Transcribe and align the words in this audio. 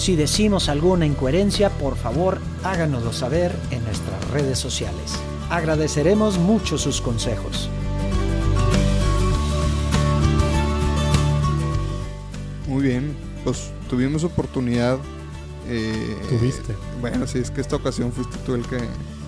Si 0.00 0.16
decimos 0.16 0.70
alguna 0.70 1.04
incoherencia, 1.04 1.68
por 1.68 1.94
favor 1.94 2.38
háganoslo 2.64 3.12
saber 3.12 3.54
en 3.70 3.84
nuestras 3.84 4.30
redes 4.30 4.58
sociales. 4.58 5.12
Agradeceremos 5.50 6.38
mucho 6.38 6.78
sus 6.78 7.02
consejos. 7.02 7.68
Muy 12.66 12.82
bien, 12.82 13.14
pues 13.44 13.72
tuvimos 13.90 14.24
oportunidad. 14.24 14.98
Eh, 15.68 16.16
Tuviste. 16.30 16.74
Bueno, 17.02 17.26
sí, 17.26 17.40
es 17.40 17.50
que 17.50 17.60
esta 17.60 17.76
ocasión 17.76 18.10
fuiste 18.10 18.38
tú 18.46 18.54
el 18.54 18.66
que, 18.66 18.78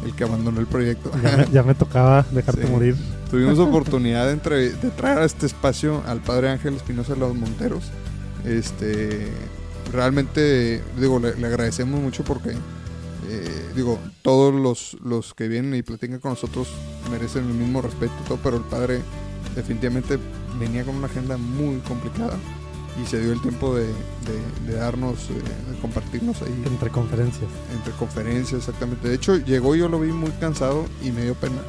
el 0.07 0.17
que 0.17 0.25
abandonó 0.25 0.59
el 0.59 0.67
proyecto. 0.67 1.11
Ya 1.53 1.63
me, 1.63 1.75
tocaba 1.75 2.25
dejarte 2.31 2.67
morir. 2.67 2.97
Tuvimos 3.31 3.59
oportunidad 3.59 4.27
de, 4.27 4.71
de, 4.73 4.91
traer 4.91 5.19
a 5.19 5.25
este 5.27 5.45
espacio 5.45 6.03
al 6.07 6.23
padre 6.23 6.49
Ángel 6.49 6.77
Espinosa 6.77 7.13
de 7.13 7.21
los 7.21 7.35
Monteros. 7.35 7.85
Este, 8.47 9.29
realmente, 9.91 10.83
digo, 10.99 11.19
le, 11.19 11.47
agradecemos 11.47 12.01
mucho 12.01 12.25
porque, 12.25 12.51
eh, 13.29 13.71
digo, 13.75 13.99
todos 14.23 14.55
los, 14.55 14.97
los 15.03 15.35
que 15.35 15.49
vienen 15.49 15.75
y 15.75 15.83
platican 15.83 16.21
con 16.21 16.33
nosotros 16.33 16.69
merecen 17.11 17.47
el 17.49 17.55
mismo 17.55 17.83
respeto 17.83 18.13
y 18.25 18.29
todo, 18.29 18.39
pero 18.43 18.57
el 18.57 18.65
padre 18.65 19.01
definitivamente 19.55 20.19
venía 20.59 20.85
con 20.85 20.97
una 20.97 21.07
agenda 21.07 21.37
muy 21.37 21.79
complicada 21.81 22.39
y 23.03 23.07
se 23.07 23.21
dio 23.21 23.33
el 23.33 23.41
tiempo 23.41 23.75
de, 23.75 23.87
darnos, 24.75 25.31
eh, 25.31 25.35
de 25.71 25.79
compartirnos 25.81 26.43
ahí. 26.43 26.63
Entre 26.67 26.91
conferencias. 26.91 27.51
Entre 27.75 27.93
conferencias, 27.95 28.61
exactamente. 28.61 29.09
De 29.09 29.15
hecho, 29.15 29.37
llegó 29.37 29.75
yo 29.75 29.89
lo 29.89 29.99
vi 29.99 30.13
muy 30.13 30.31
cansado 30.33 30.85
y 31.03 31.11
me 31.11 31.23
dio 31.23 31.35
pena. 31.35 31.63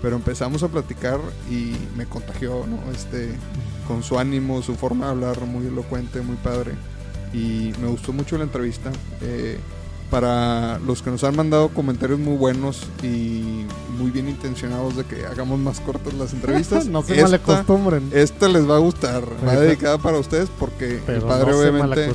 Pero 0.00 0.16
empezamos 0.16 0.62
a 0.62 0.68
platicar 0.68 1.20
y 1.50 1.74
me 1.96 2.06
contagió, 2.06 2.66
¿no? 2.66 2.90
Este, 2.90 3.34
con 3.86 4.02
su 4.02 4.18
ánimo, 4.18 4.62
su 4.62 4.74
forma 4.74 5.06
de 5.06 5.10
hablar 5.10 5.40
muy 5.44 5.66
elocuente, 5.66 6.22
muy 6.22 6.36
padre 6.36 6.72
y 7.32 7.72
me 7.80 7.88
gustó 7.88 8.12
mucho 8.12 8.36
la 8.38 8.44
entrevista. 8.44 8.90
Eh, 9.22 9.58
para 10.10 10.80
los 10.80 11.02
que 11.02 11.10
nos 11.10 11.22
han 11.22 11.36
mandado 11.36 11.68
comentarios 11.68 12.18
muy 12.18 12.36
buenos 12.36 12.82
y 13.02 13.64
muy 13.96 14.10
bien 14.10 14.28
intencionados 14.28 14.96
de 14.96 15.04
que 15.04 15.24
hagamos 15.24 15.58
más 15.60 15.80
cortas 15.80 16.12
las 16.14 16.32
entrevistas, 16.32 16.86
no 16.88 17.02
se 17.02 17.20
esta, 17.20 17.36
acostumbren. 17.36 18.10
Esta 18.12 18.48
les 18.48 18.68
va 18.68 18.76
a 18.76 18.80
gustar, 18.80 19.22
va 19.46 19.54
dedicada 19.54 19.98
para 19.98 20.18
ustedes 20.18 20.48
porque 20.58 21.00
el 21.06 21.22
padre 21.22 21.54
obviamente 21.54 22.10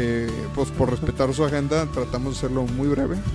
eh, 0.00 0.30
pues 0.54 0.70
por 0.70 0.90
respetar 0.90 1.34
su 1.34 1.44
agenda 1.44 1.84
tratamos 1.86 2.34
de 2.34 2.38
hacerlo 2.38 2.62
muy 2.64 2.88
breve. 2.88 3.16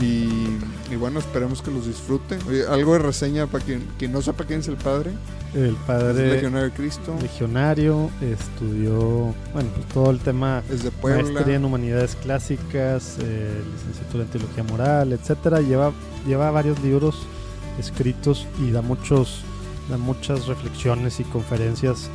Y, 0.00 0.96
bueno 0.96 1.20
esperemos 1.20 1.62
que 1.62 1.70
los 1.70 1.86
disfruten 1.86 2.40
algo 2.68 2.94
de 2.94 2.98
reseña 2.98 3.46
para 3.46 3.64
quien, 3.64 3.86
quien 3.96 4.10
no 4.10 4.20
sepa 4.20 4.44
quién 4.44 4.58
es 4.58 4.66
el 4.66 4.76
padre. 4.76 5.12
El 5.54 5.76
padre 5.86 6.34
legionario 6.34 6.68
de 6.68 6.74
Cristo. 6.74 7.14
Legionario 7.22 8.10
estudió 8.20 9.32
bueno 9.52 9.70
pues 9.74 9.86
todo 9.94 10.10
el 10.10 10.18
tema 10.18 10.64
es 10.68 10.82
de 10.82 10.90
maestría 11.00 11.56
en 11.56 11.64
humanidades 11.64 12.16
clásicas 12.16 13.18
eh, 13.20 13.62
licenciatura 13.76 14.24
en 14.24 14.30
teología 14.30 14.64
moral 14.64 15.12
etcétera. 15.12 15.60
Lleva 15.60 15.92
lleva 16.26 16.50
varios 16.50 16.80
libros 16.82 17.22
escritos 17.78 18.48
y 18.58 18.72
da 18.72 18.82
muchos 18.82 19.42
da 19.88 19.96
muchas 19.96 20.48
reflexiones 20.48 21.20
y 21.20 21.24
conferencias 21.24 22.10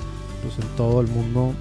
pues, 0.46 0.60
en 0.60 0.76
todo 0.76 1.02
el 1.02 1.08
mundo 1.08 1.54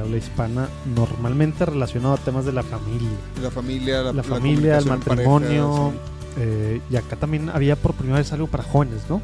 de 0.00 0.06
habla 0.06 0.16
hispana, 0.16 0.68
normalmente 0.94 1.64
relacionado 1.64 2.14
a 2.14 2.16
temas 2.16 2.44
de 2.44 2.52
la 2.52 2.62
familia. 2.62 3.10
La 3.42 3.50
familia, 3.50 4.02
la, 4.12 4.22
familia, 4.22 4.78
el 4.78 4.86
matrimonio. 4.86 5.92
Eh, 6.38 6.80
y 6.90 6.96
acá 6.96 7.16
también 7.16 7.50
había 7.50 7.76
por 7.76 7.94
primera 7.94 8.18
vez 8.18 8.32
algo 8.32 8.46
para 8.46 8.62
jóvenes, 8.62 9.02
¿no? 9.08 9.20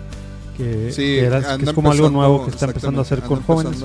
Que, 0.57 0.89
es 0.89 1.73
como 1.73 1.91
algo 1.91 2.09
nuevo 2.09 2.45
que 2.45 2.51
está 2.51 2.67
empezando 2.67 3.01
a 3.01 3.03
hacer 3.03 3.23
con 3.23 3.43
jóvenes. 3.43 3.85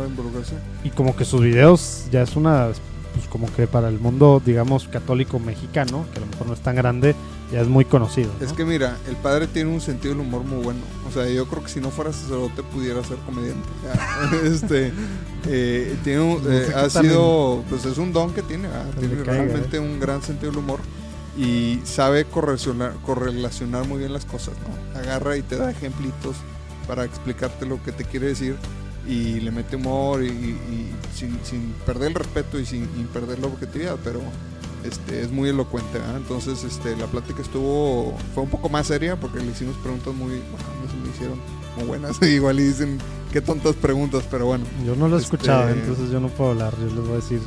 Y 0.84 0.90
como 0.90 1.16
que 1.16 1.26
sus 1.26 1.42
videos 1.42 2.06
ya 2.12 2.22
es 2.22 2.36
una, 2.36 2.70
pues 3.14 3.28
como 3.30 3.52
que 3.54 3.68
para 3.68 3.90
el 3.90 4.00
mundo, 4.00 4.42
digamos, 4.44 4.88
católico 4.88 5.40
mexicano, 5.40 6.06
que 6.14 6.20
a 6.20 6.22
lo 6.22 6.28
mejor 6.28 6.48
no 6.48 6.54
es 6.54 6.62
tan 6.62 6.76
grande, 6.76 7.16
ya 7.52 7.62
es 7.62 7.68
muy 7.68 7.86
conocido. 7.86 8.32
Es 8.40 8.54
que 8.54 8.64
mira, 8.64 8.98
el 9.08 9.16
padre 9.18 9.48
tiene 9.48 9.72
un 9.72 9.82
sentido 9.82 10.14
del 10.14 10.26
humor 10.26 10.44
muy 10.44 10.64
bueno. 10.64 10.80
O 11.08 11.12
sea, 11.12 11.30
yo 11.30 11.46
creo 11.48 11.64
que 11.64 11.70
si 11.70 11.82
no 11.82 11.92
fuera 11.92 12.14
sacerdote 12.14 12.64
pudiera 12.64 13.04
ser 13.04 13.18
comediante. 13.18 13.68
este, 14.44 14.94
eh, 15.48 15.96
tiene 16.04 16.40
eh, 16.48 16.72
ha 16.76 16.90
sido, 16.90 17.64
pues 17.70 17.86
es 17.86 17.98
un 17.98 18.14
don 18.14 18.34
que 18.34 18.42
tiene. 18.42 18.70
Tiene 19.00 19.24
realmente 19.24 19.80
un 19.80 20.00
gran 20.00 20.22
sentido 20.22 20.52
del 20.52 20.60
humor 20.60 20.80
y 21.38 21.80
sabe 21.84 22.26
correlacionar, 22.26 22.94
correlacionar 23.06 23.88
muy 23.88 24.00
bien 24.00 24.14
las 24.14 24.26
cosas, 24.26 24.56
¿no? 24.60 25.00
Agarra 25.00 25.38
y 25.38 25.42
te 25.42 25.58
da 25.58 25.72
ejemplitos 25.72 26.36
para 26.88 27.06
explicarte 27.06 27.66
lo 27.66 27.82
que 27.84 27.92
te 27.92 28.04
quiere 28.06 28.28
decir 28.28 28.56
y 29.08 29.40
le 29.40 29.52
mete 29.52 29.78
humor 29.78 30.24
y, 30.24 30.58
sin, 31.16 31.40
sin, 31.44 31.74
perder 31.86 32.10
el 32.10 32.16
respeto 32.16 32.60
y 32.60 32.66
sin, 32.66 32.88
sin 32.96 33.08
perder 33.08 33.40
la 33.40 33.48
objetividad, 33.48 33.98
pero 34.04 34.22
este, 34.84 35.22
es 35.22 35.32
muy 35.32 35.50
elocuente, 35.50 36.00
entonces 36.16 36.64
este, 36.64 36.96
la 36.96 37.08
plática 37.08 37.42
estuvo, 37.42 38.16
fue 38.34 38.44
un 38.44 38.50
poco 38.50 38.70
más 38.70 38.88
seria 38.88 39.16
porque 39.20 39.40
le 39.40 39.52
hicimos 39.52 39.76
preguntas 39.78 40.14
muy, 40.14 40.30
bueno, 40.32 41.04
me 41.04 41.10
hicieron 41.10 41.40
muy 41.78 41.86
buenas, 41.86 42.22
igual 42.24 42.60
y 42.60 42.64
dicen 42.64 42.98
qué 43.32 43.42
tontas 43.42 43.76
preguntas, 43.76 44.24
pero 44.30 44.46
bueno. 44.46 44.66
Yo 44.86 44.96
no 44.96 45.08
lo 45.08 45.18
he 45.18 45.22
escuchado, 45.22 45.70
este, 45.70 45.82
entonces 45.82 46.12
yo 46.12 46.20
no 46.20 46.30
puedo 46.30 46.52
hablar, 46.52 46.74
yo 46.80 46.88
les 46.88 46.96
voy 46.96 47.14
a 47.14 47.16
decir 47.16 47.40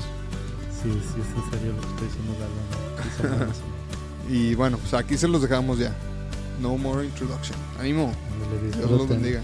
si 0.82 0.90
sí, 0.90 1.00
sí, 1.14 1.20
es 1.20 1.44
en 1.44 1.50
serio 1.50 1.72
lo 1.72 1.80
que 1.80 1.88
estoy 1.88 2.08
diciendo. 2.08 3.52
y 4.28 4.54
bueno, 4.54 4.78
pues 4.78 4.94
aquí 4.94 5.16
se 5.16 5.28
los 5.28 5.42
dejamos 5.42 5.78
ya. 5.78 5.94
No 6.60 6.76
more 6.76 7.04
introduction. 7.04 7.56
Ánimo. 7.80 8.12
Dios 8.76 8.90
los 8.90 9.08
bendiga. 9.08 9.40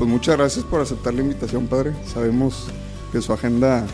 Pues 0.00 0.08
muchas 0.08 0.38
gracias 0.38 0.64
por 0.64 0.80
aceptar 0.80 1.12
la 1.12 1.20
invitación, 1.20 1.66
padre. 1.66 1.92
Sabemos 2.06 2.68
que 3.12 3.20
su 3.20 3.34
agenda 3.34 3.86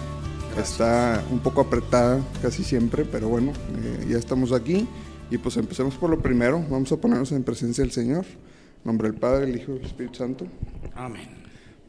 está 0.57 1.21
un 1.33 1.41
poco 1.41 1.63
apretada 1.63 2.25
casi 2.41 2.63
siempre, 2.63 3.05
pero 3.05 3.29
bueno, 3.29 3.51
eh, 3.83 4.07
ya 4.11 4.17
estamos 4.17 4.53
aquí 4.53 4.87
y 5.33 5.39
pues 5.39 5.57
empecemos 5.57 5.97
por 5.97 6.09
lo 6.09 6.23
primero. 6.23 6.65
Vamos 6.71 6.93
a 6.93 6.97
ponernos 6.97 7.33
en 7.33 7.43
presencia 7.43 7.83
del 7.83 7.91
Señor. 7.91 8.25
En 8.25 8.85
nombre 8.85 9.11
del 9.11 9.19
Padre, 9.19 9.51
el 9.51 9.57
Hijo 9.57 9.73
y 9.73 9.79
el 9.79 9.85
Espíritu 9.85 10.19
Santo. 10.19 10.47
Amén. 10.95 11.29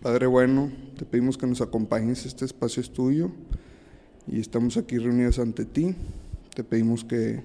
Padre 0.01 0.25
bueno, 0.25 0.71
te 0.97 1.05
pedimos 1.05 1.37
que 1.37 1.45
nos 1.45 1.61
acompañes. 1.61 2.25
Este 2.25 2.43
espacio 2.43 2.81
es 2.81 2.91
tuyo 2.91 3.29
y 4.25 4.39
estamos 4.39 4.77
aquí 4.77 4.97
reunidos 4.97 5.37
ante 5.37 5.63
ti. 5.63 5.93
Te 6.55 6.63
pedimos 6.63 7.03
que 7.03 7.43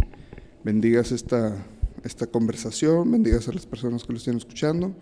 bendigas 0.64 1.12
esta, 1.12 1.54
esta 2.02 2.28
conversación, 2.28 3.12
bendigas 3.12 3.46
a 3.48 3.52
las 3.52 3.66
personas 3.66 4.04
que 4.04 4.12
lo 4.14 4.16
estén 4.16 4.38
escuchando 4.38 4.94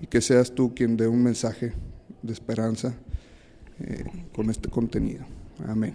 y 0.00 0.06
que 0.06 0.20
seas 0.20 0.54
tú 0.54 0.74
quien 0.74 0.96
dé 0.96 1.06
un 1.06 1.22
mensaje 1.22 1.72
de 2.22 2.32
esperanza 2.32 2.94
eh, 3.80 4.04
con 4.34 4.50
este 4.50 4.68
contenido. 4.68 5.24
Amén. 5.66 5.94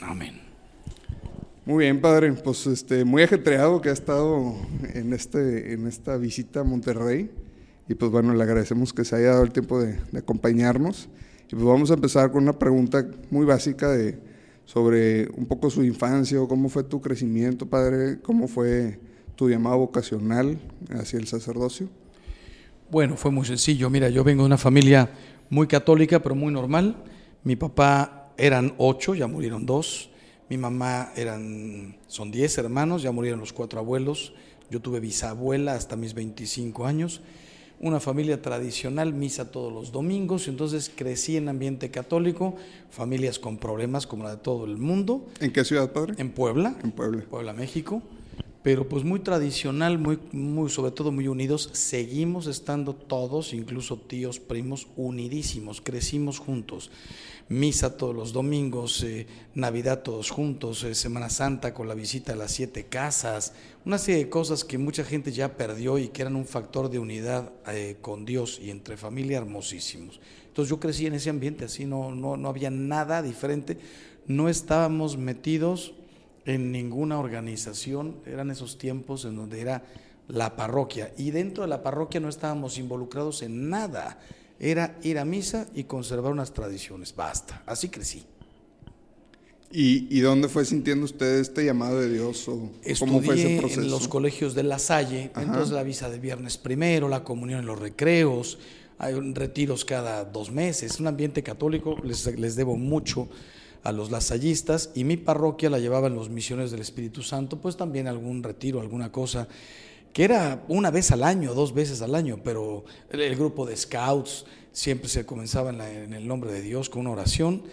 Amén. 0.00 0.40
Muy 1.64 1.84
bien, 1.84 2.00
padre. 2.00 2.32
Pues 2.32 2.66
este, 2.66 3.04
muy 3.04 3.22
ajetreado 3.22 3.80
que 3.80 3.88
ha 3.88 3.92
estado 3.92 4.54
en, 4.94 5.12
este, 5.12 5.72
en 5.72 5.86
esta 5.86 6.16
visita 6.16 6.60
a 6.60 6.64
Monterrey. 6.64 7.30
Y 7.88 7.94
pues 7.94 8.10
bueno, 8.10 8.34
le 8.34 8.42
agradecemos 8.42 8.92
que 8.92 9.04
se 9.04 9.16
haya 9.16 9.30
dado 9.30 9.44
el 9.44 9.52
tiempo 9.52 9.80
de, 9.80 9.98
acompañarnos. 10.16 11.08
Y 11.48 11.50
pues 11.50 11.64
vamos 11.64 11.90
a 11.90 11.94
empezar 11.94 12.30
con 12.30 12.44
una 12.44 12.58
pregunta 12.58 13.06
muy 13.30 13.44
básica 13.44 13.90
de, 13.90 14.18
sobre 14.64 15.28
un 15.36 15.46
poco 15.46 15.70
su 15.70 15.84
infancia, 15.84 16.38
cómo 16.48 16.68
fue 16.68 16.82
tu 16.84 17.00
crecimiento, 17.00 17.66
padre, 17.66 18.20
cómo 18.20 18.48
fue 18.48 18.98
tu 19.36 19.48
llamado 19.48 19.78
vocacional 19.78 20.58
hacia 20.90 21.18
el 21.18 21.26
sacerdocio. 21.26 21.88
Bueno, 22.88 23.16
fue 23.16 23.32
muy 23.32 23.44
sencillo. 23.44 23.90
Mira, 23.90 24.08
yo 24.10 24.22
vengo 24.22 24.44
de 24.44 24.46
una 24.46 24.58
familia 24.58 25.10
muy 25.50 25.66
católica, 25.66 26.22
pero 26.22 26.36
muy 26.36 26.52
normal. 26.52 26.96
Mi 27.42 27.56
papá 27.56 28.32
eran 28.36 28.74
ocho, 28.78 29.14
ya 29.14 29.26
murieron 29.26 29.66
dos. 29.66 30.10
Mi 30.48 30.56
mamá 30.56 31.10
eran, 31.16 31.96
son 32.06 32.30
diez 32.30 32.56
hermanos, 32.58 33.02
ya 33.02 33.10
murieron 33.10 33.40
los 33.40 33.52
cuatro 33.52 33.80
abuelos. 33.80 34.34
Yo 34.70 34.80
tuve 34.80 35.00
bisabuela 35.00 35.74
hasta 35.74 35.96
mis 35.96 36.14
25 36.14 36.86
años. 36.86 37.22
una 37.78 38.00
familia 38.00 38.40
tradicional, 38.40 39.12
misa 39.12 39.50
todos 39.50 39.70
los 39.70 39.92
domingos, 39.92 40.46
y 40.46 40.50
entonces 40.50 40.90
crecí 40.94 41.36
en 41.36 41.48
ambiente 41.50 41.90
católico, 41.90 42.56
familias 42.90 43.38
con 43.38 43.58
problemas 43.58 44.06
como 44.06 44.24
la 44.24 44.30
de 44.30 44.36
todo 44.38 44.64
el 44.64 44.78
mundo. 44.78 45.26
¿En 45.40 45.52
qué 45.52 45.62
ciudad, 45.62 45.92
padre? 45.92 46.14
En 46.16 46.30
Puebla. 46.30 46.74
En 46.82 46.92
Puebla. 46.92 47.22
Puebla, 47.28 47.52
México. 47.52 48.02
Pero 48.66 48.88
pues 48.88 49.04
muy 49.04 49.20
tradicional, 49.20 49.96
muy, 49.96 50.18
muy, 50.32 50.68
sobre 50.70 50.90
todo 50.90 51.12
muy 51.12 51.28
unidos. 51.28 51.70
Seguimos 51.72 52.48
estando 52.48 52.96
todos, 52.96 53.52
incluso 53.52 53.96
tíos, 53.96 54.40
primos, 54.40 54.88
unidísimos, 54.96 55.80
crecimos 55.80 56.40
juntos 56.40 56.90
misa 57.48 57.96
todos 57.96 58.12
los 58.12 58.32
domingos, 58.32 59.04
eh, 59.04 59.28
Navidad 59.54 60.02
todos 60.02 60.30
juntos, 60.30 60.82
eh, 60.82 60.96
Semana 60.96 61.30
Santa 61.30 61.72
con 61.72 61.86
la 61.86 61.94
visita 61.94 62.32
a 62.32 62.34
las 62.34 62.50
siete 62.50 62.86
casas, 62.86 63.52
una 63.84 63.98
serie 63.98 64.24
de 64.24 64.30
cosas 64.30 64.64
que 64.64 64.78
mucha 64.78 65.04
gente 65.04 65.30
ya 65.30 65.56
perdió 65.56 65.96
y 65.98 66.08
que 66.08 66.22
eran 66.22 66.34
un 66.34 66.44
factor 66.44 66.90
de 66.90 66.98
unidad 66.98 67.52
eh, 67.68 67.98
con 68.00 68.24
Dios 68.24 68.58
y 68.60 68.70
entre 68.70 68.96
familia 68.96 69.38
hermosísimos. 69.38 70.20
Entonces 70.48 70.70
yo 70.70 70.80
crecí 70.80 71.06
en 71.06 71.14
ese 71.14 71.30
ambiente, 71.30 71.66
así 71.66 71.84
no, 71.84 72.12
no, 72.12 72.36
no 72.36 72.48
había 72.48 72.70
nada 72.70 73.22
diferente, 73.22 73.78
no 74.26 74.48
estábamos 74.48 75.16
metidos 75.16 75.94
en 76.46 76.72
ninguna 76.72 77.18
organización, 77.18 78.16
eran 78.24 78.50
esos 78.50 78.78
tiempos 78.78 79.24
en 79.24 79.36
donde 79.36 79.60
era 79.60 79.84
la 80.28 80.56
parroquia 80.56 81.12
y 81.18 81.30
dentro 81.30 81.62
de 81.64 81.68
la 81.68 81.82
parroquia 81.82 82.18
no 82.20 82.28
estábamos 82.28 82.78
involucrados 82.78 83.42
en 83.42 83.68
nada 83.68 84.18
era 84.58 84.96
ir 85.02 85.18
a 85.18 85.24
misa 85.24 85.66
y 85.74 85.84
conservar 85.84 86.32
unas 86.32 86.52
tradiciones. 86.52 87.14
Basta. 87.14 87.62
Así 87.66 87.88
crecí. 87.88 88.24
¿Y, 89.70 90.20
dónde 90.20 90.48
fue 90.48 90.64
sintiendo 90.64 91.04
usted 91.04 91.38
este 91.38 91.64
llamado 91.64 92.00
de 92.00 92.10
Dios? 92.10 92.48
O 92.48 92.70
¿Cómo 92.98 93.20
fue 93.20 93.34
ese 93.34 93.58
proceso? 93.58 93.82
en 93.82 93.90
los 93.90 94.08
colegios 94.08 94.54
de 94.54 94.62
La 94.62 94.78
Salle, 94.78 95.32
entonces 95.36 95.70
la 95.70 95.82
visa 95.82 96.08
de 96.08 96.18
viernes 96.18 96.56
primero, 96.56 97.08
la 97.08 97.24
comunión 97.24 97.60
en 97.60 97.66
los 97.66 97.78
recreos, 97.78 98.58
hay 98.96 99.14
retiros 99.34 99.84
cada 99.84 100.24
dos 100.24 100.50
meses, 100.50 100.98
un 100.98 101.08
ambiente 101.08 101.42
católico, 101.42 101.96
les, 102.02 102.24
les 102.38 102.56
debo 102.56 102.76
mucho 102.76 103.28
a 103.82 103.92
los 103.92 104.10
lasallistas 104.10 104.90
y 104.94 105.04
mi 105.04 105.16
parroquia 105.16 105.70
la 105.70 105.78
llevaban 105.78 106.14
los 106.14 106.30
misiones 106.30 106.70
del 106.70 106.80
Espíritu 106.80 107.22
Santo, 107.22 107.60
pues 107.60 107.76
también 107.76 108.08
algún 108.08 108.42
retiro, 108.42 108.80
alguna 108.80 109.12
cosa 109.12 109.48
que 110.16 110.24
era 110.24 110.64
una 110.68 110.90
vez 110.90 111.10
al 111.10 111.22
año, 111.22 111.52
dos 111.52 111.74
veces 111.74 112.00
al 112.00 112.14
año, 112.14 112.40
pero 112.42 112.86
el, 113.10 113.36
grupo 113.36 113.66
de 113.66 113.76
scouts 113.76 114.46
siempre 114.72 115.10
se 115.10 115.26
comenzaba 115.26 115.68
en, 115.68 116.14
el 116.14 116.26
nombre 116.26 116.50
de 116.50 116.62
Dios 116.62 116.88
con 116.88 117.02
una 117.02 117.10
oración. 117.10 117.64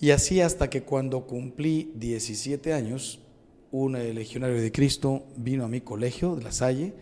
Y 0.00 0.10
así 0.10 0.40
hasta 0.40 0.68
que 0.68 0.82
cuando 0.82 1.28
cumplí 1.28 1.92
17 1.94 2.72
años, 2.72 3.20
un 3.70 3.92
legionario 3.92 4.60
de 4.60 4.72
Cristo 4.72 5.26
vino 5.36 5.64
a 5.64 5.68
mi 5.68 5.80
colegio 5.80 6.34
de 6.34 6.42
La 6.42 6.50
Salle 6.50 6.92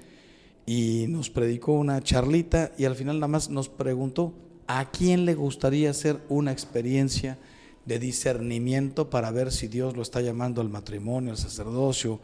y 0.67 1.06
nos 1.08 1.31
predicó 1.31 1.73
una 1.73 2.02
charlita 2.02 2.73
y 2.76 2.85
al 2.85 2.94
final 2.94 3.20
nada 3.20 3.29
más 3.29 3.49
nos 3.49 3.70
preguntó 3.70 4.35
a 4.67 4.91
quién 4.91 5.25
le 5.25 5.35
gustaría 5.35 5.88
hacer 5.88 6.20
una 6.29 6.52
experiencia 6.52 7.38
de 7.86 7.98
discernimiento 7.98 9.10
para 9.10 9.31
ver 9.31 9.52
si 9.52 9.69
Dios 9.69 9.96
lo 9.96 10.02
está 10.02 10.20
llamando 10.20 10.60
al 10.60 10.69
matrimonio, 10.69 11.32
al 11.32 11.38
sacerdocio, 11.38 12.20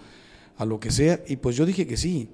a 0.57 0.65
lo 0.65 0.81
que 0.81 0.91
sea. 0.91 1.21
Y 1.27 1.37
pues 1.37 1.57
yo 1.57 1.67
dije 1.67 1.87
que 1.87 1.97
sí. 1.97 2.29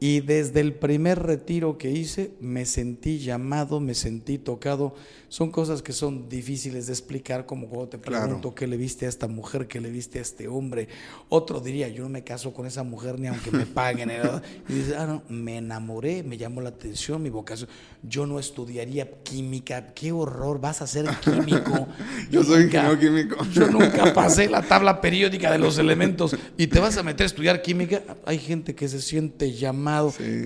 Y 0.00 0.20
desde 0.20 0.60
el 0.60 0.74
primer 0.74 1.20
retiro 1.24 1.76
que 1.76 1.90
hice 1.90 2.30
me 2.40 2.66
sentí 2.66 3.18
llamado, 3.18 3.80
me 3.80 3.94
sentí 3.94 4.38
tocado. 4.38 4.94
Son 5.28 5.50
cosas 5.50 5.82
que 5.82 5.92
son 5.92 6.28
difíciles 6.28 6.86
de 6.86 6.92
explicar, 6.92 7.46
como 7.46 7.66
cuando 7.66 7.88
te 7.88 7.98
pregunto 7.98 8.54
qué 8.54 8.66
le 8.66 8.76
viste 8.76 9.06
a 9.06 9.08
esta 9.08 9.26
mujer, 9.26 9.66
qué 9.66 9.80
le 9.80 9.90
viste 9.90 10.20
a 10.20 10.22
este 10.22 10.46
hombre. 10.46 10.88
Otro 11.28 11.60
diría, 11.60 11.88
yo 11.88 12.04
no 12.04 12.08
me 12.10 12.22
caso 12.22 12.54
con 12.54 12.64
esa 12.64 12.84
mujer 12.84 13.18
ni 13.18 13.26
aunque 13.26 13.50
me 13.50 13.66
paguen. 13.66 14.10
y 14.68 14.72
dices, 14.72 14.94
ah, 14.96 15.06
no, 15.06 15.22
me 15.28 15.58
enamoré, 15.58 16.22
me 16.22 16.38
llamó 16.38 16.60
la 16.60 16.70
atención, 16.70 17.20
mi 17.20 17.28
vocación. 17.28 17.68
Yo 18.04 18.24
no 18.24 18.38
estudiaría 18.38 19.10
química, 19.24 19.92
qué 19.94 20.12
horror, 20.12 20.60
vas 20.60 20.80
a 20.80 20.86
ser 20.86 21.06
químico. 21.20 21.88
yo, 22.30 22.44
soy 22.44 22.64
ingeniero 22.64 22.98
químico. 22.98 23.44
yo 23.52 23.68
nunca 23.68 24.14
pasé 24.14 24.48
la 24.48 24.62
tabla 24.62 25.00
periódica 25.00 25.50
de 25.50 25.58
los 25.58 25.76
elementos 25.76 26.36
y 26.56 26.68
te 26.68 26.78
vas 26.78 26.96
a 26.96 27.02
meter 27.02 27.24
a 27.24 27.26
estudiar 27.26 27.62
química. 27.62 28.00
Hay 28.24 28.38
gente 28.38 28.76
que 28.76 28.88
se 28.88 29.02
siente 29.02 29.52
llamada 29.52 29.87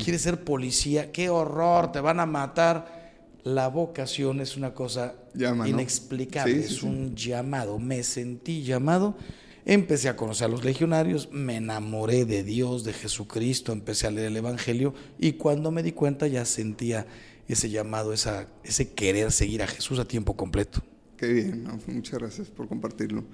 quiere 0.02 0.18
ser 0.18 0.44
policía, 0.44 1.12
qué 1.12 1.28
horror, 1.28 1.92
te 1.92 2.00
van 2.00 2.20
a 2.20 2.26
matar. 2.26 3.02
La 3.44 3.68
vocación 3.68 4.40
es 4.40 4.56
una 4.56 4.72
cosa 4.72 5.14
inexplicable, 5.34 6.60
es 6.60 6.82
un 6.82 7.16
llamado. 7.16 7.78
Me 7.78 8.02
sentí 8.04 8.62
llamado, 8.62 9.16
empecé 9.64 10.08
a 10.08 10.16
conocer 10.16 10.46
a 10.46 10.48
los 10.48 10.64
legionarios, 10.64 11.28
me 11.32 11.56
enamoré 11.56 12.24
de 12.24 12.44
Dios, 12.44 12.84
de 12.84 12.92
Jesucristo, 12.92 13.72
empecé 13.72 14.06
a 14.06 14.10
leer 14.10 14.28
el 14.28 14.36
Evangelio 14.36 14.94
y 15.18 15.32
cuando 15.32 15.70
me 15.70 15.82
di 15.82 15.92
cuenta 15.92 16.26
ya 16.28 16.44
sentía 16.44 17.06
ese 17.48 17.68
llamado, 17.68 18.12
esa, 18.12 18.46
ese 18.64 18.92
querer 18.92 19.32
seguir 19.32 19.62
a 19.62 19.66
Jesús 19.66 19.98
a 19.98 20.04
tiempo 20.04 20.36
completo. 20.36 20.80
Qué 21.16 21.32
bien, 21.32 21.68
muchas 21.86 22.18
gracias 22.18 22.48
por 22.48 22.68
compartirlo. 22.68 23.24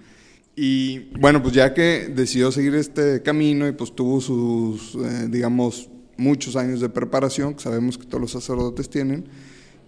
Y 0.60 1.10
bueno, 1.18 1.40
pues 1.40 1.54
ya 1.54 1.72
que 1.72 2.12
decidió 2.12 2.50
seguir 2.50 2.74
este 2.74 3.22
camino 3.22 3.68
y 3.68 3.72
pues 3.72 3.94
tuvo 3.94 4.20
sus, 4.20 4.96
eh, 4.96 5.28
digamos, 5.30 5.88
muchos 6.18 6.56
años 6.56 6.80
de 6.80 6.90
preparación, 6.90 7.54
que 7.54 7.62
sabemos 7.62 7.96
que 7.96 8.04
todos 8.04 8.20
los 8.20 8.32
sacerdotes 8.32 8.90
tienen, 8.90 9.24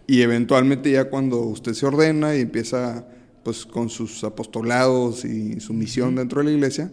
y 0.06 0.22
eventualmente 0.22 0.90
ya 0.90 1.10
cuando 1.10 1.40
usted 1.40 1.74
se 1.74 1.86
ordena 1.86 2.34
y 2.34 2.40
empieza 2.40 3.06
pues 3.42 3.66
con 3.66 3.88
sus 3.88 4.24
apostolados 4.24 5.24
y 5.24 5.60
su 5.60 5.72
misión 5.72 6.14
dentro 6.14 6.40
de 6.40 6.46
la 6.46 6.52
iglesia, 6.52 6.90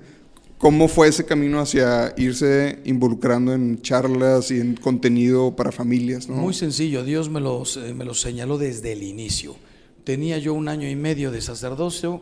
¿cómo 0.57 0.87
fue 0.87 1.07
ese 1.07 1.25
camino 1.25 1.59
hacia 1.59 2.13
irse 2.17 2.79
involucrando 2.85 3.53
en 3.53 3.81
charlas 3.81 4.51
y 4.51 4.59
en 4.59 4.75
contenido 4.75 5.55
para 5.55 5.71
familias? 5.71 6.29
Muy 6.29 6.53
sencillo, 6.53 7.03
Dios 7.03 7.29
me 7.29 7.39
lo, 7.39 7.63
me 7.95 8.05
lo 8.05 8.13
señaló 8.13 8.57
desde 8.57 8.93
el 8.93 9.03
inicio. 9.03 9.55
Tenía 10.03 10.37
yo 10.37 10.53
un 10.53 10.67
año 10.67 10.87
y 10.87 10.95
medio 10.95 11.31
de 11.31 11.41
sacerdocio, 11.41 12.21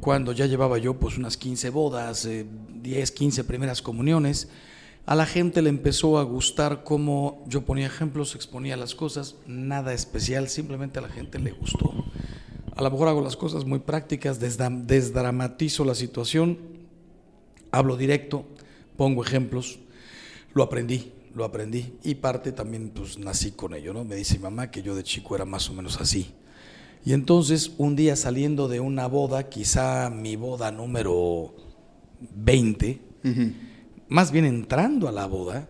cuando 0.00 0.32
ya 0.32 0.46
llevaba 0.46 0.78
yo 0.78 0.94
pues 0.94 1.16
unas 1.16 1.36
15 1.36 1.70
bodas, 1.70 2.28
10, 2.82 3.10
eh, 3.10 3.14
15 3.14 3.44
primeras 3.44 3.80
comuniones, 3.80 4.48
a 5.06 5.14
la 5.14 5.26
gente 5.26 5.60
le 5.60 5.68
empezó 5.68 6.18
a 6.18 6.22
gustar 6.22 6.82
cómo 6.82 7.44
yo 7.46 7.62
ponía 7.64 7.86
ejemplos, 7.86 8.34
exponía 8.34 8.76
las 8.76 8.94
cosas, 8.94 9.36
nada 9.46 9.92
especial, 9.92 10.48
simplemente 10.48 10.98
a 10.98 11.02
la 11.02 11.08
gente 11.08 11.38
le 11.38 11.52
gustó. 11.52 11.92
A 12.74 12.82
lo 12.82 12.90
mejor 12.90 13.08
hago 13.08 13.20
las 13.20 13.36
cosas 13.36 13.64
muy 13.66 13.80
prácticas, 13.80 14.40
desdramatizo 14.40 15.84
la 15.84 15.94
situación, 15.94 16.58
hablo 17.70 17.96
directo, 17.96 18.46
pongo 18.96 19.22
ejemplos, 19.22 19.78
lo 20.54 20.62
aprendí, 20.62 21.12
lo 21.34 21.44
aprendí 21.44 21.92
y 22.02 22.14
parte 22.14 22.52
también 22.52 22.90
pues 22.90 23.18
nací 23.18 23.50
con 23.50 23.74
ello, 23.74 23.92
¿no? 23.92 24.04
Me 24.04 24.16
dice 24.16 24.38
mamá 24.38 24.70
que 24.70 24.82
yo 24.82 24.94
de 24.94 25.02
chico 25.02 25.34
era 25.34 25.44
más 25.44 25.68
o 25.68 25.74
menos 25.74 26.00
así. 26.00 26.32
Y 27.04 27.12
entonces 27.12 27.72
un 27.76 27.94
día 27.96 28.16
saliendo 28.16 28.68
de 28.68 28.80
una 28.80 29.06
boda, 29.06 29.50
quizá 29.50 30.08
mi 30.08 30.36
boda 30.36 30.72
número 30.72 31.54
20, 32.34 33.00
más 34.14 34.30
bien 34.30 34.44
entrando 34.44 35.08
a 35.08 35.12
la 35.12 35.26
boda, 35.26 35.68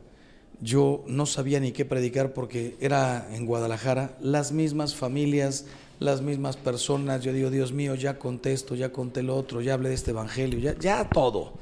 yo 0.61 1.03
no 1.07 1.25
sabía 1.25 1.61
ni 1.61 1.73
qué 1.73 1.87
predicar 1.87 2.35
porque 2.35 2.77
era 2.79 3.27
en 3.35 3.47
Guadalajara, 3.47 4.19
las 4.21 4.53
mismas 4.53 4.95
familias, 4.95 5.65
las 5.99 6.21
mismas 6.21 6.59
personas, 6.59 7.25
yo 7.25 7.33
digo, 7.33 7.49
Dios 7.49 7.73
mío, 7.73 7.95
ya 7.95 8.19
contesto, 8.19 8.75
ya 8.75 8.93
conté 8.93 9.23
lo 9.23 9.35
otro, 9.35 9.63
ya 9.63 9.73
hablé 9.73 9.89
de 9.89 9.95
este 9.95 10.11
evangelio, 10.11 10.75
ya, 10.79 11.09
todo. 11.09 11.55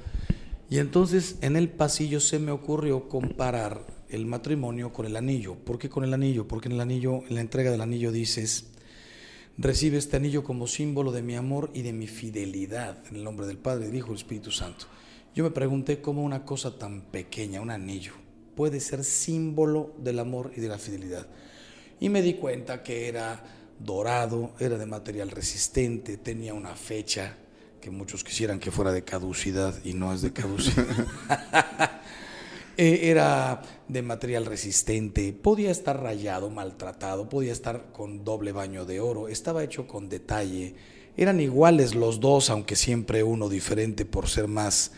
Y 0.71 0.79
entonces 0.79 1.37
en 1.41 1.55
el 1.55 1.69
pasillo 1.69 2.19
se 2.19 2.41
me 2.41 2.51
ocurrió 2.51 3.09
comparar 3.09 3.87
el 4.09 4.27
matrimonio 4.27 4.93
con 4.93 5.07
el 5.07 5.15
anillo. 5.15 5.55
¿Por 5.55 5.79
qué 5.79 5.89
con 5.89 6.03
el 6.03 6.12
anillo? 6.12 6.49
Porque 6.49 6.67
en 6.67 6.73
el 6.73 6.81
anillo, 6.81 7.23
en 7.29 7.37
la 7.37 7.43
entrega 7.43 7.71
del 7.71 7.83
anillo 7.83 8.11
dices, 8.11 8.73
recibe 9.57 9.99
este 9.99 10.17
anillo 10.17 10.43
como 10.43 10.67
símbolo 10.67 11.12
de 11.12 11.23
mi 11.23 11.37
amor 11.37 11.71
y 11.75 11.83
de 11.83 11.93
mi 11.93 12.09
fidelidad, 12.09 12.99
en 13.09 13.15
el 13.15 13.23
nombre 13.23 13.47
del 13.47 13.59
Padre, 13.59 13.87
del 13.87 13.95
Hijo 13.95 14.09
y 14.09 14.11
del 14.15 14.19
Espíritu 14.19 14.51
Santo. 14.51 14.87
Yo 15.35 15.45
me 15.45 15.51
pregunté 15.51 16.03
cómo 16.03 16.23
una 16.23 16.45
cosa 16.45 16.79
tan 16.79 17.01
pequeña, 17.01 17.62
un 17.62 17.71
anillo, 17.71 18.12
puede 18.55 18.81
ser 18.81 19.03
símbolo 19.03 19.95
del 19.99 20.19
amor 20.19 20.53
y 20.55 20.61
de 20.61 20.69
la 20.69 20.77
fidelidad. 20.77 21.27
Y 22.01 22.11
me 22.11 22.21
di 22.21 22.35
cuenta 22.35 22.83
que 22.83 23.09
era 23.09 23.43
dorado, 23.79 24.53
era 24.59 24.77
de 24.77 24.85
material 24.85 25.31
resistente, 25.31 26.19
tenía 26.19 26.53
una 26.53 26.75
fecha 26.75 27.39
que 27.81 27.91
muchos 27.91 28.23
quisieran 28.23 28.61
que 28.61 28.71
fuera 28.71 28.93
de 28.93 29.05
caducidad 29.05 29.75
y 29.85 29.95
no 29.95 30.12
es 30.12 30.23
de 30.23 30.33
caducidad. 30.33 30.87
Eh, 32.79 33.11
era 33.11 33.61
de 33.87 34.01
material 34.01 34.47
resistente, 34.47 35.35
podía 35.35 35.71
estar 35.71 36.03
rayado, 36.03 36.49
maltratado, 36.49 37.29
podía 37.29 37.53
estar 37.53 37.93
con 37.93 38.25
doble 38.25 38.53
baño 38.53 38.87
de 38.87 38.99
oro, 38.99 39.29
estaba 39.29 39.62
hecho 39.62 39.87
con 39.87 40.09
detalle. 40.09 40.75
Eran 41.19 41.39
iguales 41.39 41.95
los 41.95 42.19
dos, 42.19 42.49
aunque 42.49 42.75
siempre 42.75 43.23
uno 43.25 43.51
diferente 43.51 44.07
por 44.07 44.27
ser 44.27 44.49
más 44.49 44.93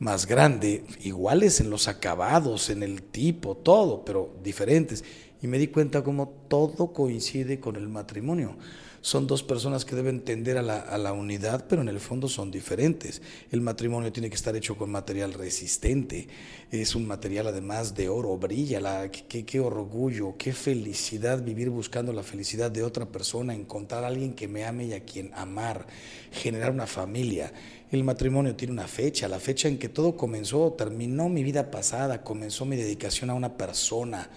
más 0.00 0.26
grande, 0.26 0.82
iguales 1.02 1.60
en 1.60 1.70
los 1.70 1.86
acabados, 1.86 2.70
en 2.70 2.82
el 2.82 3.02
tipo, 3.02 3.56
todo, 3.56 4.04
pero 4.04 4.34
diferentes. 4.42 5.04
y 5.42 5.46
me 5.46 5.58
di 5.58 5.68
cuenta 5.68 6.02
cómo 6.02 6.28
todo 6.48 6.92
coincide 6.92 7.60
con 7.60 7.76
el 7.76 7.88
matrimonio 7.88 8.56
son 9.02 9.26
dos 9.26 9.42
personas 9.42 9.84
que 9.84 9.96
deben 9.96 10.20
tender 10.20 10.58
a 10.58 10.62
la, 10.62 11.12
unidad, 11.12 11.64
pero 11.68 11.80
en 11.80 11.88
el 11.88 12.00
fondo 12.00 12.28
son 12.28 12.50
diferentes. 12.50 13.22
El 13.50 13.62
matrimonio 13.62 14.12
tiene 14.12 14.28
que 14.28 14.36
estar 14.36 14.54
hecho 14.56 14.76
con 14.76 14.90
material 14.90 15.32
resistente, 15.32 16.28
es 16.70 16.94
un 16.94 17.06
material 17.06 17.46
además 17.46 17.94
de 17.94 18.08
oro, 18.08 18.36
brilla, 18.36 18.80
la, 18.80 19.10
qué, 19.10 19.44
qué 19.44 19.60
orgullo, 19.60 20.34
qué 20.36 20.52
felicidad 20.52 21.42
vivir 21.42 21.70
buscando 21.70 22.12
la 22.12 22.22
felicidad 22.22 22.70
de 22.70 22.82
otra 22.82 23.06
persona, 23.06 23.54
encontrar 23.54 24.04
a 24.04 24.08
alguien 24.08 24.34
que 24.34 24.48
me 24.48 24.64
ame 24.64 24.86
y 24.86 24.92
a 24.92 25.04
quien 25.04 25.30
amar, 25.34 25.86
generar 26.30 26.70
una 26.70 26.86
familia. 26.86 27.52
El 27.90 28.04
matrimonio 28.04 28.54
tiene 28.54 28.72
una 28.72 28.86
fecha, 28.86 29.28
la 29.28 29.40
fecha 29.40 29.66
en 29.66 29.78
que 29.78 29.88
todo 29.88 30.16
comenzó, 30.16 30.74
terminó 30.74 31.28
mi 31.28 31.42
vida 31.42 31.70
pasada, 31.70 32.22
comenzó 32.22 32.64
mi 32.64 32.76
dedicación 32.76 33.30
a 33.30 33.34
una 33.34 33.56
persona 33.56 34.30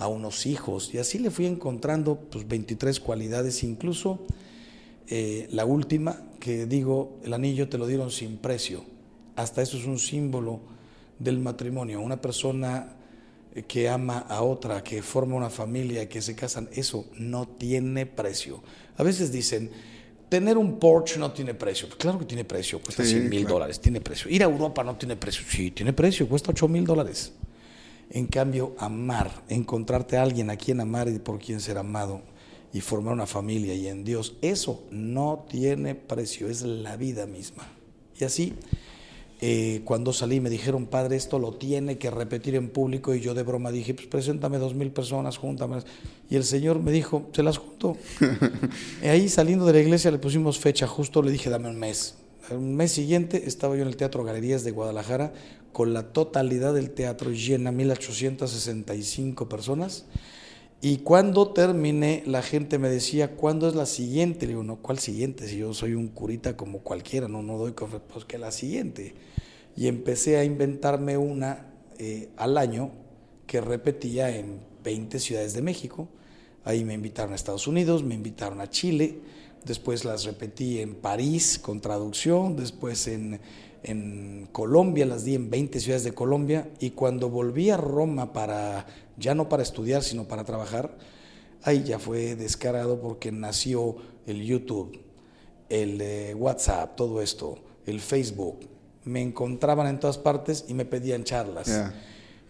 a 0.00 0.08
unos 0.08 0.46
hijos. 0.46 0.92
Y 0.92 0.98
así 0.98 1.18
le 1.18 1.30
fui 1.30 1.46
encontrando 1.46 2.18
pues 2.18 2.48
23 2.48 2.98
cualidades, 2.98 3.62
incluso 3.62 4.26
eh, 5.06 5.46
la 5.52 5.64
última, 5.64 6.22
que 6.40 6.66
digo, 6.66 7.18
el 7.22 7.34
anillo 7.34 7.68
te 7.68 7.78
lo 7.78 7.86
dieron 7.86 8.10
sin 8.10 8.38
precio. 8.38 8.82
Hasta 9.36 9.62
eso 9.62 9.76
es 9.76 9.84
un 9.84 9.98
símbolo 9.98 10.60
del 11.18 11.38
matrimonio. 11.38 12.00
Una 12.00 12.20
persona 12.20 12.96
que 13.68 13.88
ama 13.88 14.18
a 14.20 14.42
otra, 14.42 14.82
que 14.82 15.02
forma 15.02 15.36
una 15.36 15.50
familia, 15.50 16.08
que 16.08 16.22
se 16.22 16.34
casan, 16.34 16.68
eso 16.72 17.06
no 17.18 17.46
tiene 17.46 18.06
precio. 18.06 18.62
A 18.96 19.02
veces 19.02 19.30
dicen, 19.30 19.70
tener 20.30 20.56
un 20.56 20.78
Porsche 20.78 21.18
no 21.18 21.32
tiene 21.32 21.52
precio. 21.52 21.88
Pues 21.88 21.98
claro 21.98 22.18
que 22.18 22.24
tiene 22.24 22.44
precio, 22.44 22.80
cuesta 22.80 23.04
100 23.04 23.28
mil 23.28 23.46
dólares, 23.46 23.80
tiene 23.80 24.00
precio. 24.00 24.30
Ir 24.30 24.42
a 24.42 24.46
Europa 24.46 24.82
no 24.82 24.96
tiene 24.96 25.16
precio. 25.16 25.44
Sí, 25.46 25.72
tiene 25.72 25.92
precio, 25.92 26.26
cuesta 26.26 26.52
8 26.52 26.68
mil 26.68 26.84
dólares. 26.84 27.34
En 28.10 28.26
cambio, 28.26 28.74
amar, 28.78 29.30
encontrarte 29.48 30.16
a 30.16 30.22
alguien 30.22 30.50
a 30.50 30.56
quien 30.56 30.80
amar 30.80 31.08
y 31.08 31.18
por 31.18 31.38
quien 31.38 31.60
ser 31.60 31.78
amado 31.78 32.22
y 32.72 32.80
formar 32.80 33.14
una 33.14 33.26
familia 33.26 33.74
y 33.74 33.86
en 33.86 34.04
Dios, 34.04 34.34
eso 34.42 34.82
no 34.90 35.46
tiene 35.48 35.94
precio, 35.94 36.48
es 36.48 36.62
la 36.62 36.96
vida 36.96 37.26
misma. 37.26 37.68
Y 38.18 38.24
así, 38.24 38.54
eh, 39.40 39.80
cuando 39.84 40.12
salí 40.12 40.40
me 40.40 40.50
dijeron, 40.50 40.86
padre, 40.86 41.16
esto 41.16 41.38
lo 41.38 41.54
tiene 41.54 41.98
que 41.98 42.10
repetir 42.10 42.54
en 42.56 42.68
público 42.68 43.14
y 43.14 43.20
yo 43.20 43.32
de 43.32 43.42
broma 43.42 43.70
dije, 43.70 43.94
pues 43.94 44.06
preséntame 44.06 44.58
dos 44.58 44.74
mil 44.74 44.90
personas, 44.90 45.38
júntame. 45.38 45.78
Y 46.28 46.36
el 46.36 46.44
Señor 46.44 46.80
me 46.80 46.92
dijo, 46.92 47.28
se 47.32 47.42
las 47.42 47.58
junto. 47.58 47.96
y 49.02 49.06
ahí 49.06 49.28
saliendo 49.28 49.64
de 49.64 49.72
la 49.72 49.80
iglesia 49.80 50.10
le 50.10 50.18
pusimos 50.18 50.58
fecha, 50.58 50.86
justo 50.86 51.22
le 51.22 51.30
dije, 51.30 51.48
dame 51.48 51.68
un 51.68 51.78
mes. 51.78 52.16
Un 52.50 52.74
mes 52.74 52.92
siguiente 52.92 53.44
estaba 53.46 53.76
yo 53.76 53.82
en 53.82 53.88
el 53.88 53.96
Teatro 53.96 54.24
Galerías 54.24 54.64
de 54.64 54.70
Guadalajara 54.70 55.32
con 55.72 55.92
la 55.92 56.12
totalidad 56.12 56.74
del 56.74 56.90
teatro 56.90 57.30
llena, 57.30 57.70
1865 57.70 59.48
personas. 59.48 60.06
Y 60.82 60.98
cuando 60.98 61.52
terminé, 61.52 62.22
la 62.26 62.42
gente 62.42 62.78
me 62.78 62.88
decía, 62.88 63.36
¿cuándo 63.36 63.68
es 63.68 63.74
la 63.74 63.86
siguiente? 63.86 64.46
Le 64.46 64.52
digo, 64.52 64.62
no, 64.62 64.76
¿cuál 64.76 64.98
siguiente? 64.98 65.46
Si 65.46 65.58
yo 65.58 65.74
soy 65.74 65.94
un 65.94 66.08
curita 66.08 66.56
como 66.56 66.78
cualquiera, 66.78 67.28
no, 67.28 67.42
no 67.42 67.58
doy 67.58 67.72
pues 67.72 68.24
que 68.24 68.38
la 68.38 68.50
siguiente. 68.50 69.14
Y 69.76 69.88
empecé 69.88 70.38
a 70.38 70.44
inventarme 70.44 71.18
una 71.18 71.66
eh, 71.98 72.30
al 72.36 72.56
año 72.56 72.90
que 73.46 73.60
repetía 73.60 74.34
en 74.34 74.60
20 74.82 75.18
ciudades 75.20 75.52
de 75.52 75.60
México. 75.60 76.08
Ahí 76.64 76.84
me 76.84 76.94
invitaron 76.94 77.34
a 77.34 77.36
Estados 77.36 77.66
Unidos, 77.66 78.02
me 78.02 78.14
invitaron 78.14 78.60
a 78.62 78.70
Chile, 78.70 79.18
después 79.64 80.04
las 80.04 80.24
repetí 80.24 80.80
en 80.80 80.94
París 80.94 81.58
con 81.58 81.80
traducción, 81.80 82.56
después 82.56 83.06
en 83.06 83.40
en 83.82 84.48
Colombia, 84.52 85.06
las 85.06 85.24
di 85.24 85.34
en 85.34 85.50
20 85.50 85.80
ciudades 85.80 86.04
de 86.04 86.12
Colombia 86.12 86.68
y 86.80 86.90
cuando 86.90 87.30
volví 87.30 87.70
a 87.70 87.76
Roma 87.76 88.32
para, 88.32 88.86
ya 89.16 89.34
no 89.34 89.48
para 89.48 89.62
estudiar, 89.62 90.02
sino 90.02 90.28
para 90.28 90.44
trabajar, 90.44 90.96
ahí 91.62 91.82
ya 91.84 91.98
fue 91.98 92.36
descarado 92.36 93.00
porque 93.00 93.32
nació 93.32 93.96
el 94.26 94.42
YouTube, 94.44 95.00
el 95.68 96.00
eh, 96.00 96.34
WhatsApp, 96.34 96.96
todo 96.96 97.22
esto, 97.22 97.58
el 97.86 98.00
Facebook. 98.00 98.68
Me 99.04 99.22
encontraban 99.22 99.86
en 99.86 99.98
todas 99.98 100.18
partes 100.18 100.66
y 100.68 100.74
me 100.74 100.84
pedían 100.84 101.24
charlas. 101.24 101.92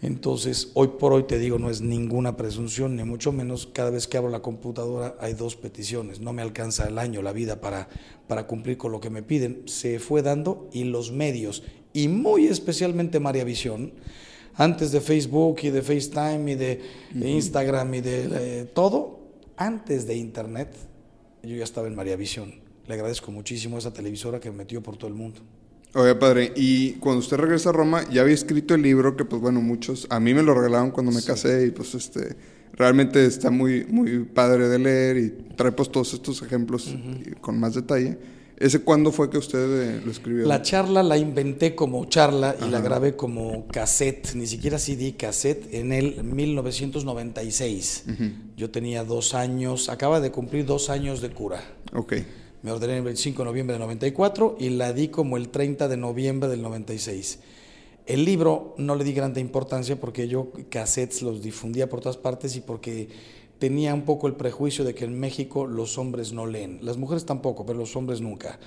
Entonces, 0.02 0.70
hoy 0.74 0.88
por 0.98 1.12
hoy 1.12 1.24
te 1.24 1.38
digo, 1.38 1.58
no 1.58 1.68
es 1.68 1.82
ninguna 1.82 2.36
presunción, 2.36 2.96
ni 2.96 3.04
mucho 3.04 3.32
menos, 3.32 3.66
cada 3.66 3.90
vez 3.90 4.08
que 4.08 4.16
abro 4.16 4.30
la 4.30 4.40
computadora 4.40 5.14
hay 5.20 5.34
dos 5.34 5.56
peticiones, 5.56 6.20
no 6.20 6.32
me 6.32 6.40
alcanza 6.40 6.88
el 6.88 6.98
año, 6.98 7.20
la 7.20 7.32
vida 7.32 7.60
para, 7.60 7.88
para 8.26 8.46
cumplir 8.46 8.78
con 8.78 8.92
lo 8.92 9.00
que 9.00 9.10
me 9.10 9.22
piden. 9.22 9.62
Se 9.66 9.98
fue 9.98 10.22
dando 10.22 10.70
y 10.72 10.84
los 10.84 11.12
medios, 11.12 11.62
y 11.92 12.08
muy 12.08 12.46
especialmente 12.46 13.20
María 13.20 13.44
Visión, 13.44 13.92
antes 14.54 14.92
de 14.92 15.00
Facebook 15.00 15.58
y 15.62 15.70
de 15.70 15.82
FaceTime 15.82 16.52
y 16.52 16.54
de, 16.54 16.80
Instagram 17.14 17.94
y 17.94 18.00
de 18.00 18.28
eh, 18.32 18.64
todo, 18.64 19.20
antes 19.56 20.06
de 20.06 20.16
Internet, 20.16 20.74
yo 21.42 21.56
ya 21.56 21.64
estaba 21.64 21.88
en 21.88 21.94
María 21.94 22.16
Visión. 22.16 22.54
Le 22.86 22.94
agradezco 22.94 23.30
muchísimo 23.30 23.76
a 23.76 23.78
esa 23.78 23.92
televisora 23.92 24.40
que 24.40 24.50
me 24.50 24.58
metió 24.58 24.82
por 24.82 24.96
todo 24.96 25.08
el 25.08 25.14
mundo. 25.14 25.40
Oye, 25.94 26.14
padre, 26.14 26.52
y 26.54 26.92
cuando 26.94 27.18
usted 27.18 27.36
regresa 27.36 27.70
a 27.70 27.72
Roma, 27.72 28.04
ya 28.10 28.22
había 28.22 28.34
escrito 28.34 28.74
el 28.74 28.82
libro 28.82 29.16
que, 29.16 29.24
pues 29.24 29.42
bueno, 29.42 29.60
muchos, 29.60 30.06
a 30.10 30.20
mí 30.20 30.34
me 30.34 30.42
lo 30.42 30.54
regalaron 30.54 30.92
cuando 30.92 31.10
me 31.10 31.22
casé 31.22 31.66
y 31.66 31.70
pues 31.72 31.94
este, 31.94 32.36
realmente 32.74 33.26
está 33.26 33.50
muy, 33.50 33.84
muy 33.86 34.20
padre 34.20 34.68
de 34.68 34.78
leer 34.78 35.16
y 35.16 35.30
trae 35.56 35.72
pues 35.72 35.90
todos 35.90 36.14
estos 36.14 36.42
ejemplos 36.42 36.94
con 37.40 37.58
más 37.58 37.74
detalle. 37.74 38.18
¿Ese 38.56 38.80
cuándo 38.80 39.10
fue 39.10 39.30
que 39.30 39.38
usted 39.38 39.58
eh, 39.58 40.02
lo 40.04 40.10
escribió? 40.12 40.46
La 40.46 40.60
charla 40.60 41.02
la 41.02 41.16
inventé 41.16 41.74
como 41.74 42.04
charla 42.04 42.54
y 42.64 42.70
la 42.70 42.80
grabé 42.82 43.16
como 43.16 43.66
cassette, 43.66 44.34
ni 44.34 44.46
siquiera 44.46 44.78
CD, 44.78 45.16
cassette, 45.16 45.72
en 45.72 45.92
el 45.92 46.22
1996. 46.22 48.04
Yo 48.58 48.70
tenía 48.70 49.02
dos 49.02 49.32
años, 49.32 49.88
acaba 49.88 50.20
de 50.20 50.30
cumplir 50.30 50.66
dos 50.66 50.90
años 50.90 51.22
de 51.22 51.30
cura. 51.30 51.64
Ok. 51.94 52.12
Me 52.62 52.72
ordené 52.72 52.98
el 52.98 53.02
25 53.02 53.42
de 53.42 53.44
noviembre 53.44 53.74
del 53.74 53.80
94 53.80 54.56
y 54.58 54.70
la 54.70 54.92
di 54.92 55.08
como 55.08 55.36
el 55.36 55.48
30 55.48 55.88
de 55.88 55.96
noviembre 55.96 56.48
del 56.48 56.60
96. 56.60 57.38
El 58.06 58.24
libro 58.24 58.74
no 58.76 58.96
le 58.96 59.04
di 59.04 59.12
grande 59.12 59.40
importancia 59.40 59.98
porque 59.98 60.28
yo 60.28 60.52
cassettes 60.68 61.22
los 61.22 61.42
difundía 61.42 61.88
por 61.88 62.00
todas 62.00 62.16
partes 62.16 62.56
y 62.56 62.60
porque 62.60 63.08
tenía 63.58 63.94
un 63.94 64.02
poco 64.02 64.26
el 64.26 64.34
prejuicio 64.34 64.84
de 64.84 64.94
que 64.94 65.04
en 65.04 65.18
México 65.18 65.66
los 65.66 65.96
hombres 65.96 66.32
no 66.32 66.46
leen. 66.46 66.80
Las 66.82 66.96
mujeres 66.96 67.24
tampoco, 67.24 67.64
pero 67.64 67.78
los 67.78 67.96
hombres 67.96 68.20
nunca. 68.20 68.58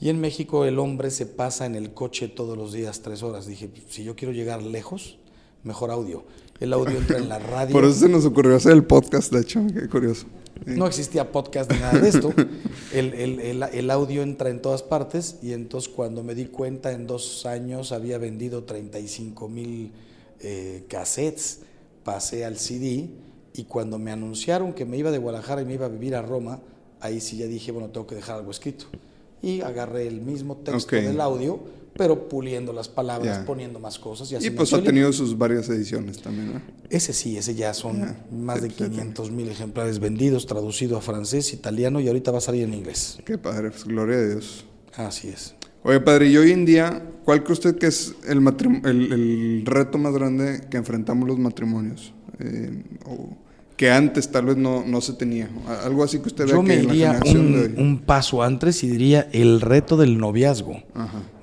Y 0.00 0.08
en 0.08 0.20
México 0.20 0.64
el 0.64 0.78
hombre 0.78 1.10
se 1.10 1.26
pasa 1.26 1.66
en 1.66 1.74
el 1.74 1.92
coche 1.92 2.28
todos 2.28 2.56
los 2.56 2.72
días 2.72 3.00
tres 3.02 3.22
horas. 3.22 3.46
Dije, 3.46 3.70
si 3.88 4.02
yo 4.02 4.16
quiero 4.16 4.32
llegar 4.32 4.62
lejos, 4.62 5.18
mejor 5.62 5.90
audio. 5.90 6.24
El 6.60 6.72
audio 6.72 6.96
entra 6.96 7.18
en 7.18 7.28
la 7.28 7.38
radio. 7.40 7.72
Por 7.72 7.84
eso 7.84 8.00
se 8.00 8.08
nos 8.08 8.24
ocurrió 8.24 8.56
hacer 8.56 8.72
el 8.72 8.84
podcast, 8.84 9.32
de 9.32 9.40
hecho, 9.40 9.64
qué 9.72 9.88
curioso. 9.88 10.26
No 10.66 10.86
existía 10.86 11.30
podcast 11.30 11.70
ni 11.72 11.78
nada 11.78 11.98
de 11.98 12.08
esto. 12.08 12.32
El, 12.92 13.12
el, 13.14 13.62
el, 13.62 13.90
audio 13.90 14.22
entra 14.22 14.48
en 14.48 14.62
todas 14.62 14.82
partes 14.82 15.38
y 15.42 15.52
entonces 15.52 15.92
cuando 15.92 16.22
me 16.22 16.34
di 16.34 16.46
cuenta 16.46 16.92
en 16.92 17.06
dos 17.06 17.44
años 17.44 17.92
había 17.92 18.16
vendido 18.16 18.64
35 18.64 19.48
mil 19.48 19.92
eh, 20.40 20.84
cassettes, 20.88 21.60
pasé 22.04 22.44
al 22.44 22.56
CD 22.56 23.10
y 23.52 23.64
cuando 23.64 23.98
me 23.98 24.12
anunciaron 24.12 24.72
que 24.72 24.86
me 24.86 24.96
iba 24.96 25.10
de 25.10 25.18
Guadalajara 25.18 25.62
y 25.62 25.64
me 25.66 25.74
iba 25.74 25.86
a 25.86 25.88
vivir 25.90 26.14
a 26.14 26.22
Roma, 26.22 26.60
ahí 27.00 27.20
sí 27.20 27.36
ya 27.36 27.46
dije, 27.46 27.72
bueno, 27.72 27.90
tengo 27.90 28.06
que 28.06 28.14
dejar 28.14 28.36
algo 28.36 28.50
escrito. 28.50 28.86
Y 29.42 29.60
agarré 29.60 30.06
el 30.06 30.20
mismo 30.20 30.56
texto 30.56 30.96
del 30.96 31.20
audio 31.20 31.60
pero 31.96 32.28
puliendo 32.28 32.72
las 32.72 32.88
palabras, 32.88 33.44
poniendo 33.46 33.78
más 33.78 33.98
cosas. 33.98 34.30
Y, 34.32 34.46
y 34.46 34.50
pues 34.50 34.72
ha 34.72 34.82
tenido 34.82 35.12
sus 35.12 35.36
varias 35.36 35.68
ediciones 35.68 36.20
también, 36.20 36.54
¿no? 36.54 36.62
Ese 36.90 37.12
sí, 37.12 37.36
ese 37.36 37.54
ya 37.54 37.74
son 37.74 38.16
más 38.30 38.62
de 38.62 38.68
500 38.68 39.30
mil 39.30 39.48
ejemplares 39.48 39.98
vendidos, 39.98 40.46
traducido 40.46 40.96
a 40.96 41.00
francés, 41.00 41.52
italiano 41.52 42.00
y 42.00 42.08
ahorita 42.08 42.30
va 42.30 42.38
a 42.38 42.42
salir 42.42 42.64
en 42.64 42.74
inglés. 42.74 43.18
Qué 43.24 43.38
padre, 43.38 43.70
pues 43.70 43.84
gloria 43.84 44.16
a 44.16 44.26
Dios. 44.26 44.64
Así 44.94 45.28
es. 45.28 45.54
Oye, 45.82 46.00
padre, 46.00 46.28
y 46.28 46.36
hoy 46.36 46.50
en 46.50 46.64
día, 46.64 47.10
¿cuál 47.24 47.44
cree 47.44 47.52
usted 47.52 47.76
que 47.76 47.86
es 47.86 48.14
el, 48.26 48.38
el, 48.84 49.12
el 49.12 49.62
reto 49.64 49.98
más 49.98 50.12
grande 50.14 50.62
que 50.68 50.76
enfrentamos 50.76 51.28
los 51.28 51.38
matrimonios? 51.38 52.12
Eh, 52.40 52.82
o 53.06 53.36
que 53.76 53.90
antes 53.90 54.30
tal 54.30 54.46
vez 54.46 54.56
no, 54.56 54.84
no 54.86 55.00
se 55.00 55.12
tenía. 55.12 55.50
Algo 55.84 56.02
así 56.02 56.20
que 56.20 56.28
usted 56.28 56.46
Yo 56.46 56.62
me 56.62 56.76
iría 56.76 57.20
un, 57.26 57.74
un, 57.76 57.98
paso 57.98 58.42
antes 58.42 58.82
y 58.82 58.88
diría 58.88 59.28
el 59.32 59.60
reto 59.60 59.96
del 59.96 60.18
noviazgo. 60.18 60.82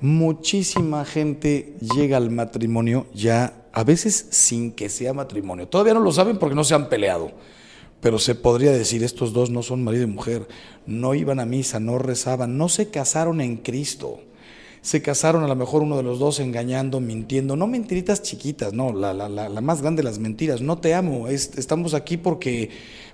Muchísima 0.00 1.04
gente 1.04 1.76
llega 1.94 2.16
al 2.16 2.30
matrimonio 2.30 3.06
ya 3.14 3.64
a 3.72 3.84
veces 3.84 4.26
sin 4.30 4.72
que 4.72 4.88
sea 4.88 5.12
matrimonio. 5.12 5.68
Todavía 5.68 5.94
no 5.94 6.00
lo 6.00 6.12
saben 6.12 6.38
porque 6.38 6.56
no 6.56 6.64
se 6.64 6.74
han 6.74 6.88
peleado. 6.88 7.32
Pero 8.00 8.18
se 8.18 8.34
podría 8.34 8.72
decir, 8.72 9.02
estos 9.02 9.32
dos 9.32 9.50
no 9.50 9.62
son 9.62 9.82
marido 9.82 10.04
y 10.04 10.08
mujer, 10.08 10.46
no 10.86 11.14
iban 11.14 11.40
a 11.40 11.46
misa, 11.46 11.80
no 11.80 11.98
rezaban, 11.98 12.58
no 12.58 12.68
se 12.68 12.90
casaron 12.90 13.40
en 13.40 13.56
Cristo 13.56 14.20
se 14.84 15.00
casaron 15.00 15.42
a 15.42 15.48
lo 15.48 15.56
mejor 15.56 15.80
uno 15.80 15.96
de 15.96 16.02
los 16.02 16.18
dos 16.18 16.40
engañando, 16.40 17.00
mintiendo, 17.00 17.56
no 17.56 17.66
mentiritas 17.66 18.20
chiquitas, 18.20 18.74
no, 18.74 18.92
la, 18.92 19.14
la, 19.14 19.30
la, 19.30 19.60
más 19.62 19.80
grande 19.80 20.02
de 20.02 20.04
las 20.10 20.18
mentiras, 20.18 20.60
no 20.60 20.76
te 20.76 20.92
amo, 20.92 21.26
estamos 21.28 21.94
aquí 21.94 22.18
porque, 22.18 22.68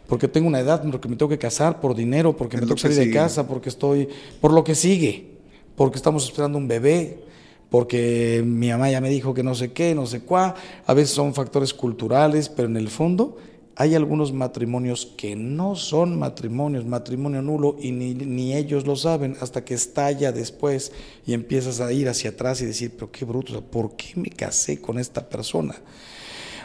porque 0.08 0.26
tengo 0.26 0.48
una 0.48 0.58
edad, 0.58 0.82
porque 0.90 1.06
me 1.06 1.14
tengo 1.14 1.28
que 1.28 1.38
casar, 1.38 1.78
por 1.78 1.94
dinero, 1.94 2.36
porque 2.36 2.56
me 2.56 2.62
tengo 2.62 2.74
que 2.74 2.80
salir 2.80 2.98
de 2.98 3.10
casa, 3.12 3.46
porque 3.46 3.68
estoy, 3.68 4.08
por 4.40 4.52
lo 4.52 4.64
que 4.64 4.74
sigue, 4.74 5.36
porque 5.76 5.96
estamos 5.96 6.24
esperando 6.24 6.58
un 6.58 6.66
bebé, 6.66 7.22
porque 7.70 8.42
mi 8.44 8.70
mamá 8.70 8.90
ya 8.90 9.00
me 9.00 9.08
dijo 9.08 9.32
que 9.32 9.44
no 9.44 9.54
sé 9.54 9.72
qué, 9.72 9.94
no 9.94 10.06
sé 10.06 10.22
cuá, 10.22 10.56
a 10.84 10.92
veces 10.92 11.14
son 11.14 11.34
factores 11.34 11.72
culturales, 11.72 12.48
pero 12.48 12.66
en 12.66 12.78
el 12.78 12.88
fondo 12.88 13.36
hay 13.76 13.94
algunos 13.94 14.32
matrimonios 14.32 15.06
que 15.16 15.36
no 15.36 15.74
son 15.74 16.18
matrimonios, 16.18 16.84
matrimonio 16.84 17.40
nulo, 17.40 17.76
y 17.80 17.92
ni, 17.92 18.54
ellos 18.54 18.86
lo 18.86 18.96
saben 18.96 19.36
hasta 19.40 19.64
que 19.64 19.74
estalla 19.74 20.32
después 20.32 20.92
y 21.26 21.32
empiezas 21.32 21.80
a 21.80 21.92
ir 21.92 22.08
hacia 22.08 22.30
atrás 22.30 22.60
y 22.60 22.66
decir, 22.66 22.92
pero 22.94 23.10
qué 23.10 23.24
bruto, 23.24 23.62
¿por 23.62 23.96
qué 23.96 24.12
me 24.16 24.30
casé 24.30 24.80
con 24.80 24.98
esta 24.98 25.28
persona? 25.28 25.74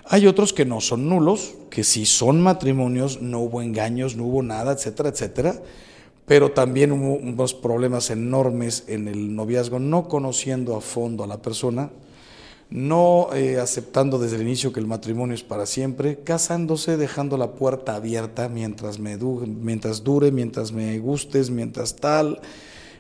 Hay 0.06 0.28
otros 0.28 0.54
que 0.54 0.66
no 0.66 0.82
son 0.82 1.08
nulos, 1.08 1.56
que 1.70 1.84
sí 1.84 2.06
son 2.06 2.42
matrimonios, 2.42 3.22
no 3.22 3.40
hubo 3.40 3.62
engaños, 3.62 4.16
no 4.16 4.26
hubo 4.26 4.44
nada, 4.44 4.74
etcétera, 4.74 5.10
etcétera, 5.10 5.62
pero 6.26 6.52
también 6.52 6.92
hubo 6.92 7.16
unos 7.16 7.54
problemas 7.54 8.10
enormes 8.10 8.84
en 8.88 9.08
el 9.08 9.36
noviazgo, 9.36 9.80
no 9.80 10.08
conociendo 10.08 10.76
a 10.76 10.82
fondo 10.82 11.24
a 11.24 11.28
la 11.28 11.42
persona, 11.42 11.92
no 12.70 13.30
eh, 13.34 13.60
aceptando 13.60 14.18
desde 14.18 14.38
el 14.38 14.42
inicio 14.42 14.74
que 14.74 14.80
el 14.80 14.88
matrimonio 14.88 15.36
es 15.36 15.44
para 15.44 15.66
siempre, 15.66 16.20
casándose, 16.24 16.98
dejando 16.98 17.38
la 17.38 17.52
puerta 17.52 17.96
abierta 17.96 18.50
mientras, 18.50 19.00
me 19.00 19.18
mientras 19.18 20.04
dure, 20.04 20.32
mientras 20.32 20.72
me 20.72 20.98
gustes, 21.00 21.50
mientras 21.50 21.96
tal. 21.96 22.42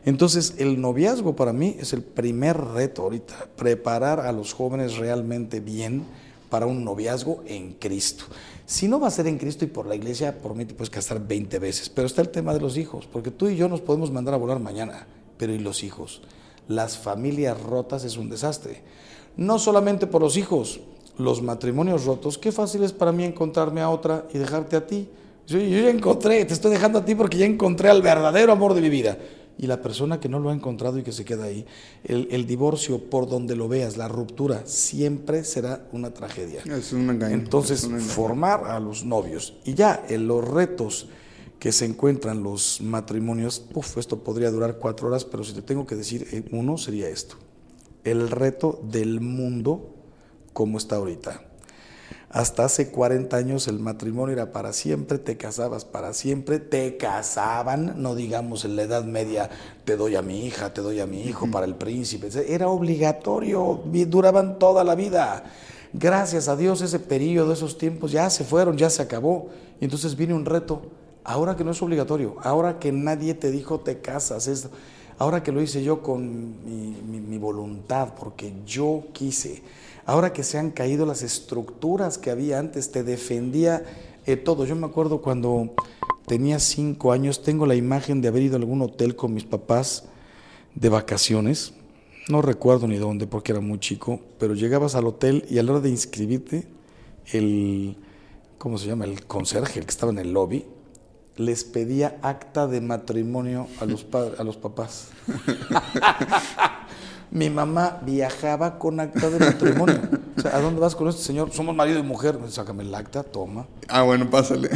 Entonces, 0.06 0.56
el 0.60 0.80
noviazgo 0.80 1.36
para 1.36 1.52
mí 1.52 1.78
es 1.80 1.94
el 1.94 2.04
primer 2.04 2.58
reto 2.58 3.02
ahorita, 3.02 3.48
preparar 3.56 4.20
a 4.20 4.32
los 4.32 4.54
jóvenes 4.54 4.98
realmente 4.98 5.60
bien 5.60 6.04
para 6.50 6.68
un 6.68 6.86
noviazgo 6.86 7.44
en 7.48 7.74
Cristo. 7.74 8.26
Si 8.68 8.88
no 8.88 9.00
va 9.00 9.08
a 9.08 9.12
ser 9.12 9.26
en 9.28 9.40
Cristo 9.40 9.66
y 9.66 9.68
por 9.68 9.88
la 9.88 9.96
iglesia, 9.96 10.40
por 10.40 10.56
mí 10.56 10.66
te 10.66 10.76
puedes 10.76 10.92
casar 10.92 11.26
20 11.26 11.58
veces. 11.58 11.90
Pero 11.90 12.06
está 12.06 12.22
el 12.22 12.30
tema 12.30 12.54
de 12.54 12.60
los 12.60 12.78
hijos, 12.78 13.08
porque 13.12 13.32
tú 13.32 13.48
y 13.50 13.56
yo 13.56 13.68
nos 13.68 13.82
podemos 13.82 14.12
mandar 14.12 14.36
a 14.36 14.38
volar 14.38 14.60
mañana, 14.60 15.08
pero 15.38 15.54
¿y 15.54 15.60
los 15.60 15.84
hijos? 15.84 16.22
Las 16.68 16.98
familias 16.98 17.60
rotas 17.62 18.04
es 18.06 18.18
un 18.18 18.30
desastre. 18.30 18.82
No 19.38 19.60
solamente 19.60 20.08
por 20.08 20.22
los 20.22 20.38
hijos, 20.38 20.80
los 21.18 21.42
matrimonios 21.42 22.06
rotos, 22.06 22.38
qué 22.38 22.52
fácil 22.52 22.84
es 22.84 22.94
para 22.94 23.12
mí 23.12 23.24
encontrarme 23.24 23.82
a 23.82 23.90
otra 23.90 24.28
y 24.34 24.38
dejarte 24.38 24.76
a 24.76 24.86
ti. 24.86 25.08
Yo, 25.48 25.60
yo 25.60 25.80
ya 25.80 25.90
encontré, 25.90 26.44
te 26.46 26.54
estoy 26.54 26.72
dejando 26.72 27.00
a 27.00 27.06
ti 27.06 27.16
porque 27.16 27.38
ya 27.38 27.46
encontré 27.46 27.90
al 27.90 28.02
verdadero 28.02 28.52
amor 28.52 28.74
de 28.74 28.82
mi 28.82 28.90
vida 28.90 29.18
y 29.58 29.68
la 29.68 29.82
persona 29.82 30.20
que 30.20 30.30
no 30.30 30.40
lo 30.40 30.50
ha 30.50 30.54
encontrado 30.54 31.00
y 31.00 31.04
que 31.04 31.12
se 31.12 31.26
queda 31.26 31.46
ahí. 31.46 31.66
El, 32.04 32.46
divorcio, 32.46 33.00
por 33.10 33.28
donde 33.28 33.56
lo 33.56 33.68
veas, 33.68 33.98
la 33.98 34.08
ruptura, 34.08 34.64
siempre 34.66 35.44
será 35.44 35.88
una 35.92 36.14
tragedia. 36.14 36.62
Es 36.66 36.94
un 36.94 37.10
engaño. 37.10 37.36
Entonces, 37.36 37.88
formar 38.00 38.66
a 38.66 38.80
los 38.80 39.06
novios. 39.06 39.56
Y 39.66 39.74
ya, 39.74 40.06
en 40.10 40.28
los 40.28 40.46
retos 40.46 41.08
que 41.60 41.72
se 41.72 41.86
encuentran 41.86 42.44
los 42.44 42.82
matrimonios, 42.82 43.66
uf, 43.74 43.98
esto 43.98 44.20
podría 44.20 44.52
durar 44.52 44.78
cuatro 44.78 45.08
horas, 45.08 45.26
pero 45.26 45.44
si 45.44 45.54
te 45.54 45.62
tengo 45.62 45.86
que 45.86 45.96
decir 45.96 46.28
eh, 46.32 46.44
uno, 46.52 46.78
sería 46.78 47.10
esto. 47.10 47.38
El 48.06 48.32
reto 48.32 48.80
del 48.84 49.20
mundo 49.20 49.90
como 50.54 50.78
está 50.78 50.96
ahorita. 50.96 51.42
Hasta 52.30 52.66
hace 52.66 52.92
40 52.92 53.38
años 53.38 53.68
el 53.68 53.80
matrimonio 53.80 54.34
era 54.34 54.52
para 54.52 54.74
siempre, 54.74 55.18
te 55.20 55.38
casabas 55.38 55.86
para 55.86 56.14
siempre, 56.14 56.60
te 56.60 56.98
casaban, 56.98 58.02
no 58.02 58.14
digamos 58.14 58.66
en 58.66 58.76
la 58.76 58.84
Edad 58.84 59.06
Media, 59.06 59.50
te 59.86 59.96
doy 59.96 60.16
a 60.16 60.22
mi 60.22 60.46
hija, 60.46 60.74
te 60.74 60.82
doy 60.82 61.00
a 61.00 61.08
mi 61.08 61.24
hijo 61.24 61.50
para 61.50 61.66
el 61.66 61.76
príncipe, 61.76 62.30
era 62.48 62.68
obligatorio, 62.68 63.82
duraban 63.86 64.60
toda 64.60 64.84
la 64.84 64.96
vida. 64.96 65.46
Gracias 65.94 66.50
a 66.50 66.58
Dios 66.58 66.82
ese 66.82 67.00
periodo, 67.00 67.54
esos 67.54 67.78
tiempos 67.78 68.12
ya 68.12 68.30
se 68.30 68.44
fueron, 68.44 68.78
ya 68.78 68.90
se 68.90 69.02
acabó. 69.02 69.50
Y 69.80 69.86
entonces 69.86 70.18
viene 70.18 70.34
un 70.34 70.46
reto, 70.46 70.82
ahora 71.24 71.56
que 71.56 71.64
no 71.64 71.72
es 71.72 71.82
obligatorio, 71.82 72.36
ahora 72.44 72.80
que 72.80 72.92
nadie 72.92 73.34
te 73.34 73.50
dijo 73.50 73.80
te 73.80 74.02
casas, 74.02 74.48
es, 74.48 74.68
ahora 75.18 75.44
que 75.44 75.52
lo 75.52 75.62
hice 75.62 75.84
yo 75.84 76.02
con 76.02 76.56
mi 77.30 77.38
voluntad, 77.38 78.14
porque 78.16 78.54
yo 78.66 79.04
quise 79.14 79.62
Ahora 80.06 80.34
que 80.34 80.44
se 80.44 80.60
han 80.60 80.70
caído 80.70 81.06
las 81.08 81.24
estructuras 81.24 82.20
que 82.20 82.30
había 82.30 82.60
antes, 82.60 82.92
te 82.92 83.04
defendía 83.04 83.84
eh, 84.28 84.36
todo. 84.36 84.66
Yo 84.66 84.76
me 84.76 84.86
acuerdo 84.86 85.20
cuando 85.20 85.74
tenía 86.28 86.60
cinco 86.60 87.12
años, 87.12 87.42
tengo 87.42 87.66
la 87.66 87.74
imagen 87.74 88.22
de 88.22 88.28
haber 88.28 88.44
ido 88.44 88.56
a 88.56 88.60
algún 88.60 88.84
hotel 88.84 89.16
con 89.16 89.34
mis 89.34 89.46
papás 89.46 90.04
de 90.76 90.90
vacaciones. 90.90 91.74
No 92.30 92.44
recuerdo 92.44 92.88
ni 92.88 92.98
dónde 92.98 93.26
porque 93.26 93.52
era 93.52 93.62
muy 93.62 93.80
chico, 93.80 94.20
pero 94.38 94.54
llegabas 94.54 94.94
al 94.94 95.08
hotel 95.08 95.44
y 95.50 95.58
a 95.58 95.64
la 95.64 95.72
hora 95.72 95.82
de 95.82 95.90
inscribirte, 95.90 96.68
el, 97.32 97.98
¿cómo 98.60 98.78
se 98.78 98.86
llama? 98.86 99.06
El 99.06 99.26
conserje, 99.26 99.80
el 99.80 99.86
que 99.86 99.92
estaba 99.92 100.12
en 100.12 100.20
el 100.20 100.34
lobby, 100.34 100.66
les 101.38 101.64
pedía 101.64 102.18
acta 102.22 102.68
de 102.68 102.82
matrimonio 102.82 103.68
a 103.80 103.86
los, 103.86 104.06
a 104.14 104.44
los 104.44 104.58
papás. 104.58 105.10
Mi 107.32 107.50
mamá 107.50 108.00
viajaba 108.06 108.80
con 108.80 109.00
acta 109.00 109.30
de 109.30 109.40
matrimonio. 109.40 110.00
O 110.38 110.42
sea, 110.42 110.56
¿a 110.56 110.62
dónde 110.62 110.80
vas 110.80 110.96
con 110.96 111.10
este 111.10 111.22
señor? 111.22 111.52
Somos 111.52 111.76
marido 111.76 112.00
y 112.00 112.04
mujer. 112.04 112.38
Sácame 112.48 112.84
el 112.84 112.96
acta, 112.96 113.24
toma. 113.24 113.68
Ah, 113.90 114.04
bueno, 114.04 114.30
pásale. 114.30 114.70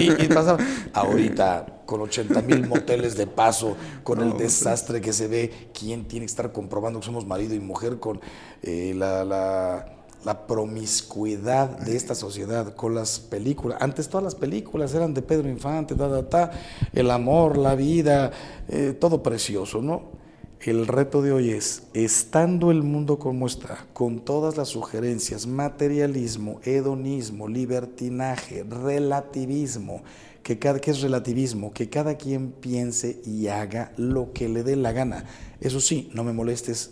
Y, 0.00 0.26
pasaba. 0.26 0.58
Ahorita, 0.92 1.82
con 1.86 2.00
80 2.00 2.42
mil 2.42 2.66
moteles 2.66 3.16
de 3.16 3.28
paso, 3.28 3.76
con 4.02 4.20
el 4.22 4.36
desastre 4.36 5.00
que 5.00 5.12
se 5.12 5.28
ve, 5.28 5.70
¿quién 5.78 6.08
tiene 6.08 6.26
que 6.26 6.30
estar 6.30 6.50
comprobando 6.50 6.98
que 6.98 7.06
somos 7.06 7.26
marido 7.26 7.54
y 7.54 7.60
mujer? 7.60 8.00
Con 8.00 8.20
eh, 8.62 8.92
la, 8.96 9.24
la, 9.24 9.99
promiscuidad 10.46 11.78
de 11.78 11.96
esta 11.96 12.14
sociedad, 12.14 12.74
con 12.74 12.94
las 12.94 13.20
películas. 13.20 13.78
Antes 13.80 14.08
todas 14.08 14.24
las 14.24 14.34
películas 14.34 14.94
eran 14.94 15.14
de 15.14 15.22
Pedro 15.22 15.48
Infante, 15.48 15.94
ta, 15.94 16.28
ta, 16.28 16.50
el 16.92 17.10
amor, 17.10 17.56
la 17.56 17.74
vida, 17.74 18.30
eh, 18.68 18.96
todo 18.98 19.22
precioso, 19.22 19.80
¿no? 19.80 20.20
El 20.62 20.86
reto 20.86 21.22
de 21.22 21.32
hoy 21.32 21.50
es, 21.50 21.84
estando 21.94 22.70
el 22.70 22.82
mundo 22.82 23.18
como 23.18 23.46
está, 23.46 23.86
con 23.94 24.20
todas 24.20 24.58
las 24.58 24.68
sugerencias, 24.68 25.46
materialismo, 25.46 26.60
hedonismo, 26.64 27.48
libertinaje, 27.48 28.64
relativismo, 28.64 30.02
que, 30.42 30.58
cada, 30.58 30.78
que 30.78 30.90
es 30.90 31.00
relativismo, 31.00 31.72
que 31.72 31.88
cada 31.88 32.16
quien 32.16 32.52
piense 32.52 33.22
y 33.24 33.46
haga 33.46 33.92
lo 33.96 34.34
que 34.34 34.50
le 34.50 34.62
dé 34.62 34.76
la 34.76 34.92
gana. 34.92 35.24
Eso 35.62 35.80
sí, 35.80 36.10
no 36.12 36.24
me 36.24 36.34
molestes 36.34 36.90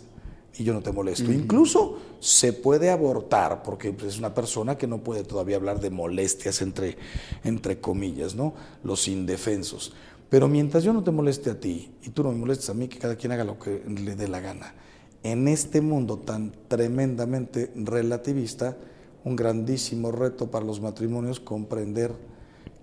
y 0.59 0.63
yo 0.65 0.73
no 0.73 0.81
te 0.81 0.91
molesto. 0.91 1.31
Incluso 1.31 1.97
se 2.19 2.51
puede 2.51 2.89
abortar, 2.89 3.63
porque 3.63 3.95
es 4.05 4.19
una 4.19 4.33
persona 4.33 4.77
que 4.77 4.87
no 4.87 4.97
puede 4.97 5.23
todavía 5.23 5.55
hablar 5.55 5.79
de 5.79 5.89
molestias 5.89 6.61
entre, 6.61 6.97
entre 7.45 7.79
comillas, 7.79 8.35
¿no? 8.35 8.53
Los 8.83 9.07
indefensos. 9.07 9.93
Pero 10.29 10.49
mientras 10.49 10.83
yo 10.83 10.91
no 10.91 11.01
te 11.01 11.11
moleste 11.11 11.49
a 11.49 11.59
ti 11.59 11.91
y 12.03 12.09
tú 12.09 12.23
no 12.23 12.31
me 12.31 12.37
molestes 12.37 12.69
a 12.69 12.73
mí, 12.73 12.89
que 12.89 12.99
cada 12.99 13.15
quien 13.15 13.31
haga 13.31 13.45
lo 13.45 13.57
que 13.57 13.81
le 13.87 14.17
dé 14.17 14.27
la 14.27 14.41
gana. 14.41 14.75
En 15.23 15.47
este 15.47 15.79
mundo 15.79 16.17
tan 16.17 16.51
tremendamente 16.67 17.71
relativista, 17.75 18.77
un 19.23 19.37
grandísimo 19.37 20.11
reto 20.11 20.51
para 20.51 20.65
los 20.65 20.81
matrimonios 20.81 21.39
comprender 21.39 22.11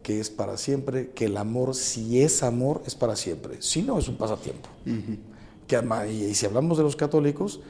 que 0.02 0.18
es 0.18 0.30
para 0.30 0.56
siempre, 0.56 1.10
que 1.10 1.26
el 1.26 1.36
amor, 1.36 1.74
si 1.74 2.22
es 2.22 2.42
amor, 2.42 2.82
es 2.86 2.94
para 2.94 3.16
siempre. 3.16 3.56
Si 3.60 3.82
no, 3.82 3.98
es 3.98 4.08
un 4.08 4.16
pasatiempo. 4.16 4.68
Y 6.08 6.34
si 6.34 6.46
hablamos 6.46 6.78
de 6.78 6.84
los 6.84 6.96
católicos, 6.96 7.60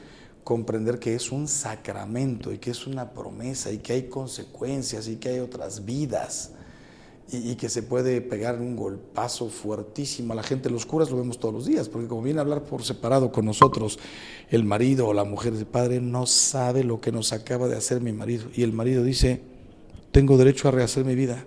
comprender 0.43 0.99
que 0.99 1.13
es 1.13 1.31
un 1.31 1.47
sacramento 1.47 2.53
y 2.53 2.57
que 2.57 2.71
es 2.71 2.87
una 2.87 3.11
promesa 3.11 3.71
y 3.71 3.79
que 3.79 3.93
hay 3.93 4.03
consecuencias 4.03 5.07
y 5.07 5.17
que 5.17 5.29
hay 5.29 5.39
otras 5.39 5.83
vidas 5.83 6.51
y, 7.31 7.55
que 7.55 7.67
se 7.67 7.83
puede 7.83 8.21
pegar 8.21 8.59
un 8.59 8.75
golpazo 8.75 9.49
fuertísimo 9.49 10.31
a 10.31 10.35
la 10.37 10.43
gente. 10.43 10.69
Los 10.69 10.85
curas 10.85 11.11
lo 11.11 11.17
vemos 11.17 11.39
todos 11.39 11.53
los 11.53 11.65
días, 11.65 11.89
porque 11.89 12.07
como 12.07 12.21
viene 12.21 12.39
a 12.39 12.43
hablar 12.43 12.63
por 12.63 12.83
separado 12.83 13.31
con 13.31 13.45
nosotros, 13.45 13.99
el 14.49 14.63
marido 14.63 15.07
o 15.07 15.13
la 15.13 15.25
mujer 15.25 15.53
de 15.53 15.65
padre 15.65 15.99
no 15.99 16.25
sabe 16.25 16.85
lo 16.85 17.01
que 17.01 17.11
nos 17.11 17.33
acaba 17.33 17.67
de 17.67 17.75
hacer 17.75 17.99
mi 17.99 18.13
marido. 18.13 18.45
Y 18.55 18.63
el 18.63 18.71
marido 18.71 19.03
dice, 19.03 19.41
tengo 20.11 20.37
derecho 20.37 20.69
a 20.69 20.71
rehacer 20.71 21.03
mi 21.03 21.15
vida, 21.15 21.45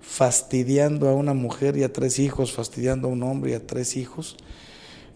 fastidiando 0.00 1.08
a 1.08 1.14
una 1.14 1.34
mujer 1.34 1.76
y 1.76 1.82
a 1.82 1.92
tres 1.92 2.18
hijos, 2.18 2.52
fastidiando 2.52 3.08
a 3.08 3.10
un 3.10 3.22
hombre 3.22 3.50
y 3.50 3.54
a 3.54 3.66
tres 3.66 3.96
hijos. 3.96 4.36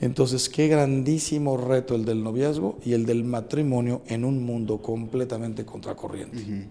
Entonces, 0.02 0.48
qué 0.48 0.66
grandísimo 0.66 1.56
reto 1.56 1.94
el 1.94 2.04
del 2.04 2.24
noviazgo 2.24 2.80
y 2.84 2.92
el 2.94 3.06
del 3.06 3.22
matrimonio 3.22 4.02
en 4.08 4.24
un 4.24 4.44
mundo 4.44 4.82
completamente 4.82 5.64
contracorriente. 5.64 6.66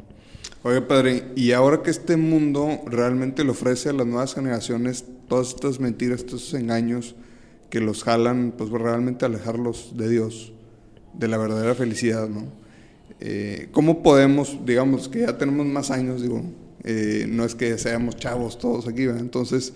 Oye, 0.64 0.82
padre, 0.82 1.32
y 1.38 1.54
ahora 1.54 1.82
que 1.82 1.92
este 1.92 2.18
mundo 2.18 2.82
realmente 2.86 3.46
le 3.46 3.52
ofrece 3.52 3.88
a 3.88 3.94
las 3.94 4.06
nuevas 4.06 4.36
generaciones 4.36 5.06
todas 5.30 5.48
estas 5.56 5.80
mentiras, 5.80 6.20
estos 6.20 6.54
engaños 6.54 7.16
que 7.70 7.80
los 7.80 8.04
jalan, 8.04 8.54
pues 8.58 8.70
realmente 8.70 9.24
alejarlos 9.24 9.94
de 9.96 10.10
Dios, 10.10 10.52
de 11.14 11.30
la 11.30 11.38
verdadera 11.38 11.74
felicidad, 11.74 12.28
¿no? 12.28 12.44
Eh, 13.22 13.70
¿Cómo 13.72 14.04
podemos, 14.04 14.60
digamos, 14.66 15.08
que 15.08 15.22
ya 15.22 15.38
tenemos 15.38 15.66
más 15.68 15.90
años, 15.90 16.22
digo, 16.22 16.44
eh, 16.84 17.28
no 17.30 17.46
es 17.46 17.56
que 17.56 17.78
seamos 17.78 18.18
chavos 18.18 18.60
todos 18.60 18.90
aquí, 18.90 19.06
¿verdad? 19.06 19.22
Entonces, 19.22 19.72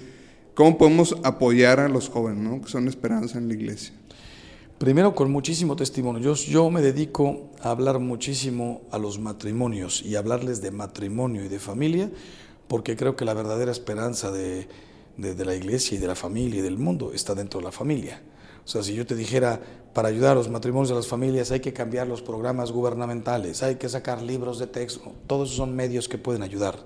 ¿cómo 0.56 0.78
podemos 0.78 1.15
apoyar 1.24 1.80
a 1.80 1.89
los 1.89 2.10
jóvenes, 2.10 2.44
¿no? 2.44 2.62
Que 2.62 2.70
son 2.70 2.88
esperanza 2.88 3.38
en 3.38 3.48
la 3.48 3.54
iglesia. 3.54 3.94
Primero 4.78 5.15
con 5.15 5.32
muchísimo 5.32 5.78
testimonio. 5.78 6.34
Yo, 6.34 6.70
me 6.70 6.82
dedico 6.82 7.52
a 7.62 7.70
hablar 7.70 8.00
muchísimo 8.00 8.82
a 8.91 8.98
los 8.98 9.20
matrimonios 9.20 10.02
y 10.02 10.18
hablarles 10.18 10.62
de 10.62 10.72
matrimonio 10.72 11.46
y 11.46 11.48
de 11.48 11.60
familia, 11.60 12.12
porque 12.68 12.98
creo 12.98 13.15
que 13.15 13.24
la 13.24 13.34
verdadera 13.34 13.72
esperanza 13.72 14.32
de, 14.32 14.68
la 15.18 15.56
iglesia 15.56 15.98
y 15.98 16.02
de 16.02 16.08
la 16.08 16.15
familia 16.15 16.60
y 16.60 16.62
del 16.62 16.78
mundo 16.78 17.13
está 17.13 17.36
dentro 17.36 17.62
de 17.62 17.65
la 17.65 17.72
familia. 17.72 18.22
O 18.65 18.68
sea, 18.68 18.84
si 18.84 18.94
yo 18.94 19.06
te 19.06 19.15
dijera, 19.15 19.62
para 19.94 20.10
ayudar 20.10 20.34
a 20.34 20.36
los 20.36 20.50
matrimonios 20.50 20.89
de 20.89 20.96
las 20.96 21.08
familias 21.08 21.52
hay 21.52 21.62
que 21.62 21.72
cambiar 21.72 22.08
los 22.08 22.22
programas 22.22 22.74
gubernamentales, 22.74 23.63
hay 23.63 23.76
que 23.76 23.88
sacar 23.88 24.22
libros 24.22 24.60
de 24.60 24.68
texto, 24.68 25.13
todos 25.26 25.48
esos 25.48 25.58
son 25.58 25.74
medios 25.74 26.10
que 26.10 26.18
pueden 26.18 26.44
ayudar 26.44 26.86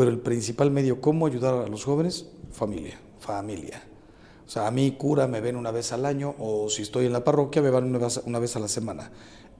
Pero 0.00 0.12
el 0.12 0.18
principal 0.18 0.70
medio, 0.70 1.02
¿cómo 1.02 1.26
ayudar 1.26 1.52
a 1.52 1.68
los 1.68 1.84
jóvenes? 1.84 2.24
Familia, 2.52 2.98
familia. 3.18 3.82
O 4.46 4.48
sea, 4.48 4.66
a 4.66 4.70
mí 4.70 4.92
cura 4.92 5.26
me 5.26 5.42
ven 5.42 5.56
una 5.56 5.70
vez 5.72 5.92
al 5.92 6.06
año 6.06 6.34
o 6.38 6.70
si 6.70 6.80
estoy 6.80 7.04
en 7.04 7.12
la 7.12 7.22
parroquia 7.22 7.60
me 7.60 7.68
van 7.68 7.84
una 7.84 7.98
vez, 7.98 8.18
una 8.24 8.38
vez 8.38 8.56
a 8.56 8.60
la 8.60 8.68
semana. 8.68 9.10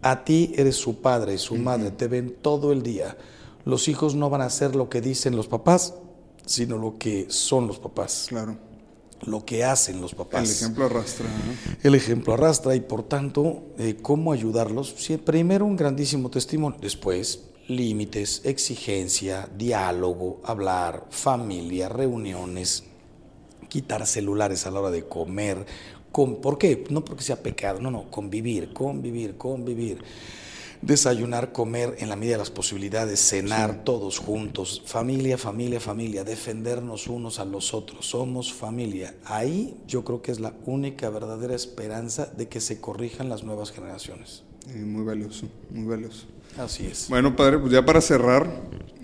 A 0.00 0.24
ti 0.24 0.54
eres 0.56 0.76
su 0.76 1.02
padre, 1.02 1.36
su 1.36 1.56
madre, 1.56 1.90
te 1.90 2.08
ven 2.08 2.38
todo 2.40 2.72
el 2.72 2.82
día. 2.82 3.18
Los 3.66 3.86
hijos 3.88 4.14
no 4.14 4.30
van 4.30 4.40
a 4.40 4.46
hacer 4.46 4.74
lo 4.76 4.88
que 4.88 5.02
dicen 5.02 5.36
los 5.36 5.46
papás, 5.46 5.92
sino 6.46 6.78
lo 6.78 6.96
que 6.96 7.26
son 7.28 7.66
los 7.66 7.78
papás. 7.78 8.24
Claro. 8.30 8.56
Lo 9.26 9.44
que 9.44 9.62
hacen 9.62 10.00
los 10.00 10.14
papás. 10.14 10.48
El 10.48 10.56
ejemplo 10.56 10.86
arrastra. 10.86 11.26
El 11.82 11.94
ejemplo 11.94 12.32
arrastra 12.32 12.74
y 12.74 12.80
por 12.80 13.02
tanto, 13.02 13.64
eh, 13.76 13.98
¿cómo 14.00 14.32
ayudarlos? 14.32 14.94
primero 15.22 15.66
un 15.66 15.76
grandísimo 15.76 16.30
testimonio, 16.30 16.78
después 16.80 17.50
límites, 17.70 18.42
exigencia, 18.44 19.48
diálogo, 19.56 20.40
hablar, 20.44 21.06
familia, 21.10 21.88
reuniones, 21.88 22.84
quitar 23.68 24.06
celulares 24.06 24.66
a 24.66 24.70
la 24.70 24.80
hora 24.80 24.90
de 24.90 25.06
comer. 25.06 25.64
¿Por 26.12 26.58
qué? 26.58 26.84
No 26.90 27.04
porque 27.04 27.22
sea 27.22 27.42
pecado, 27.42 27.80
no, 27.80 27.90
no, 27.90 28.10
convivir, 28.10 28.72
convivir, 28.72 29.36
convivir. 29.36 30.02
Desayunar, 30.82 31.52
comer 31.52 31.96
en 31.98 32.08
la 32.08 32.16
medida 32.16 32.32
de 32.32 32.38
las 32.38 32.50
posibilidades, 32.50 33.20
cenar 33.20 33.84
todos 33.84 34.18
juntos, 34.18 34.82
familia, 34.86 35.36
familia, 35.36 35.78
familia, 35.78 36.24
defendernos 36.24 37.06
unos 37.06 37.38
a 37.38 37.44
los 37.44 37.74
otros, 37.74 38.06
somos 38.06 38.50
familia. 38.52 39.14
Ahí 39.26 39.76
yo 39.86 40.04
creo 40.04 40.22
que 40.22 40.32
es 40.32 40.40
la 40.40 40.54
única 40.64 41.10
verdadera 41.10 41.54
esperanza 41.54 42.26
de 42.26 42.48
que 42.48 42.62
se 42.62 42.80
corrijan 42.80 43.28
las 43.28 43.44
nuevas 43.44 43.72
generaciones. 43.72 44.42
Muy 44.78 45.04
valioso, 45.04 45.46
muy 45.70 45.86
valioso. 45.86 46.26
Así 46.58 46.86
es. 46.86 47.06
Bueno, 47.08 47.36
padre, 47.36 47.58
pues 47.58 47.72
ya 47.72 47.84
para 47.84 48.00
cerrar, 48.00 48.48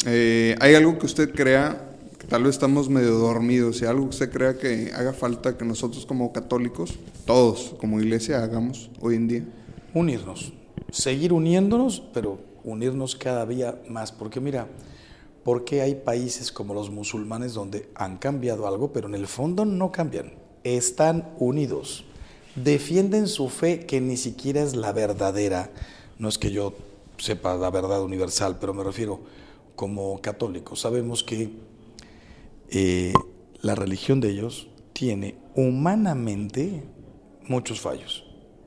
eh, 0.07 0.57
¿hay 0.61 0.75
algo 0.75 0.99
que 0.99 1.07
usted 1.07 1.35
crea 1.35 1.95
que 2.19 2.27
tal 2.27 2.45
vez 2.45 2.55
estamos 2.55 2.89
medio 2.89 3.13
dormidos 3.13 3.83
y 3.83 3.85
algo 3.85 4.05
que 4.05 4.11
usted 4.11 4.31
crea 4.31 4.59
que 4.59 4.93
haga 4.95 5.13
falta 5.13 5.57
que 5.57 5.65
nosotros 5.65 6.07
como 6.07 6.33
católicos, 6.33 6.99
todos 7.25 7.75
como 7.79 8.01
iglesia, 8.01 8.43
hagamos 8.43 8.91
hoy 9.01 9.17
en 9.17 9.29
día? 9.29 9.45
Unirnos, 9.95 10.53
seguir 10.91 11.33
uniéndonos, 11.33 12.03
pero 12.13 12.39
unirnos 12.65 13.17
cada 13.17 13.47
día 13.47 13.81
más, 13.89 14.13
porque 14.13 14.41
mira, 14.41 14.67
porque 15.45 15.81
hay 15.81 15.95
países 15.95 16.51
como 16.51 16.75
los 16.75 16.91
musulmanes 16.91 17.55
donde 17.55 17.89
han 17.95 18.19
cambiado 18.19 18.67
algo, 18.67 18.93
pero 18.93 19.07
en 19.07 19.15
el 19.15 19.29
fondo 19.29 19.65
no 19.65 19.93
cambian, 19.93 20.33
están 20.65 21.33
unidos, 21.39 22.05
defienden 22.57 23.29
su 23.29 23.49
fe 23.49 23.87
que 23.87 24.01
ni 24.01 24.17
siquiera 24.17 24.63
es 24.63 24.75
la 24.75 24.93
verdadera, 24.93 25.71
no 26.19 26.29
es 26.29 26.39
que 26.39 26.51
yo 26.51 26.75
sepa 27.19 27.55
la 27.57 27.71
verdad 27.71 28.03
universal, 28.03 28.59
pero 28.61 28.75
me 28.75 28.83
refiero 28.85 29.21
como 29.75 30.21
católicos. 30.21 30.81
Sabemos 30.81 31.23
que 31.23 31.51
eh, 32.71 33.13
la 33.61 33.75
religión 33.75 34.21
de 34.21 34.31
ellos 34.31 34.69
tiene 34.93 35.37
humanamente 35.55 36.83
muchos 37.47 37.81
fallos. 37.81 38.26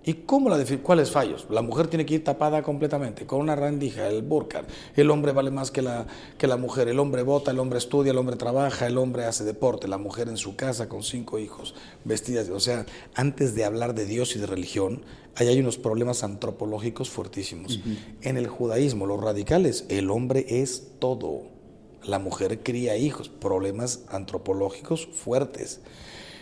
¿Y 0.09 0.23
cómo 0.25 0.49
la? 0.49 0.57
¿Cuáles 0.81 1.11
fallos? 1.11 1.45
La 1.51 1.61
mujer 1.61 1.85
tiene 1.85 2.03
que 2.03 2.15
ir 2.15 2.23
tapada 2.23 2.63
completamente, 2.63 3.27
con 3.27 3.41
una 3.41 3.55
rendija, 3.55 4.07
el 4.07 4.23
burka. 4.23 4.63
El 4.95 5.11
hombre 5.11 5.33
vale 5.33 5.51
más 5.51 5.69
que 5.69 5.83
la, 5.83 6.07
que 6.35 6.47
la 6.47 6.57
mujer. 6.57 6.87
El 6.87 6.97
hombre 6.97 7.21
vota, 7.21 7.51
el 7.51 7.59
hombre 7.59 7.77
estudia, 7.77 8.11
el 8.11 8.17
hombre 8.17 8.35
trabaja, 8.35 8.87
el 8.87 8.97
hombre 8.97 9.25
hace 9.25 9.43
deporte, 9.43 9.87
la 9.87 9.99
mujer 9.99 10.27
en 10.27 10.37
su 10.37 10.55
casa 10.55 10.89
con 10.89 11.03
cinco 11.03 11.37
hijos, 11.37 11.75
vestidas. 12.05 12.49
O 12.49 12.59
sea, 12.59 12.87
antes 13.13 13.53
de 13.53 13.65
hablar 13.65 13.93
de 13.93 14.07
Dios 14.07 14.35
y 14.35 14.39
de 14.39 14.47
religión, 14.47 15.03
ahí 15.35 15.47
hay 15.47 15.59
unos 15.59 15.77
problemas 15.77 16.23
antropológicos 16.23 17.11
fuertísimos. 17.11 17.79
En 18.23 18.37
el 18.37 18.47
judaísmo, 18.47 19.05
los 19.05 19.21
radicales, 19.21 19.85
el 19.89 20.09
hombre 20.09 20.43
es 20.49 20.87
todo. 20.97 21.43
La 22.03 22.17
mujer 22.17 22.63
cría 22.63 22.97
hijos, 22.97 23.29
problemas 23.29 24.05
antropológicos 24.09 25.05
fuertes. 25.05 25.81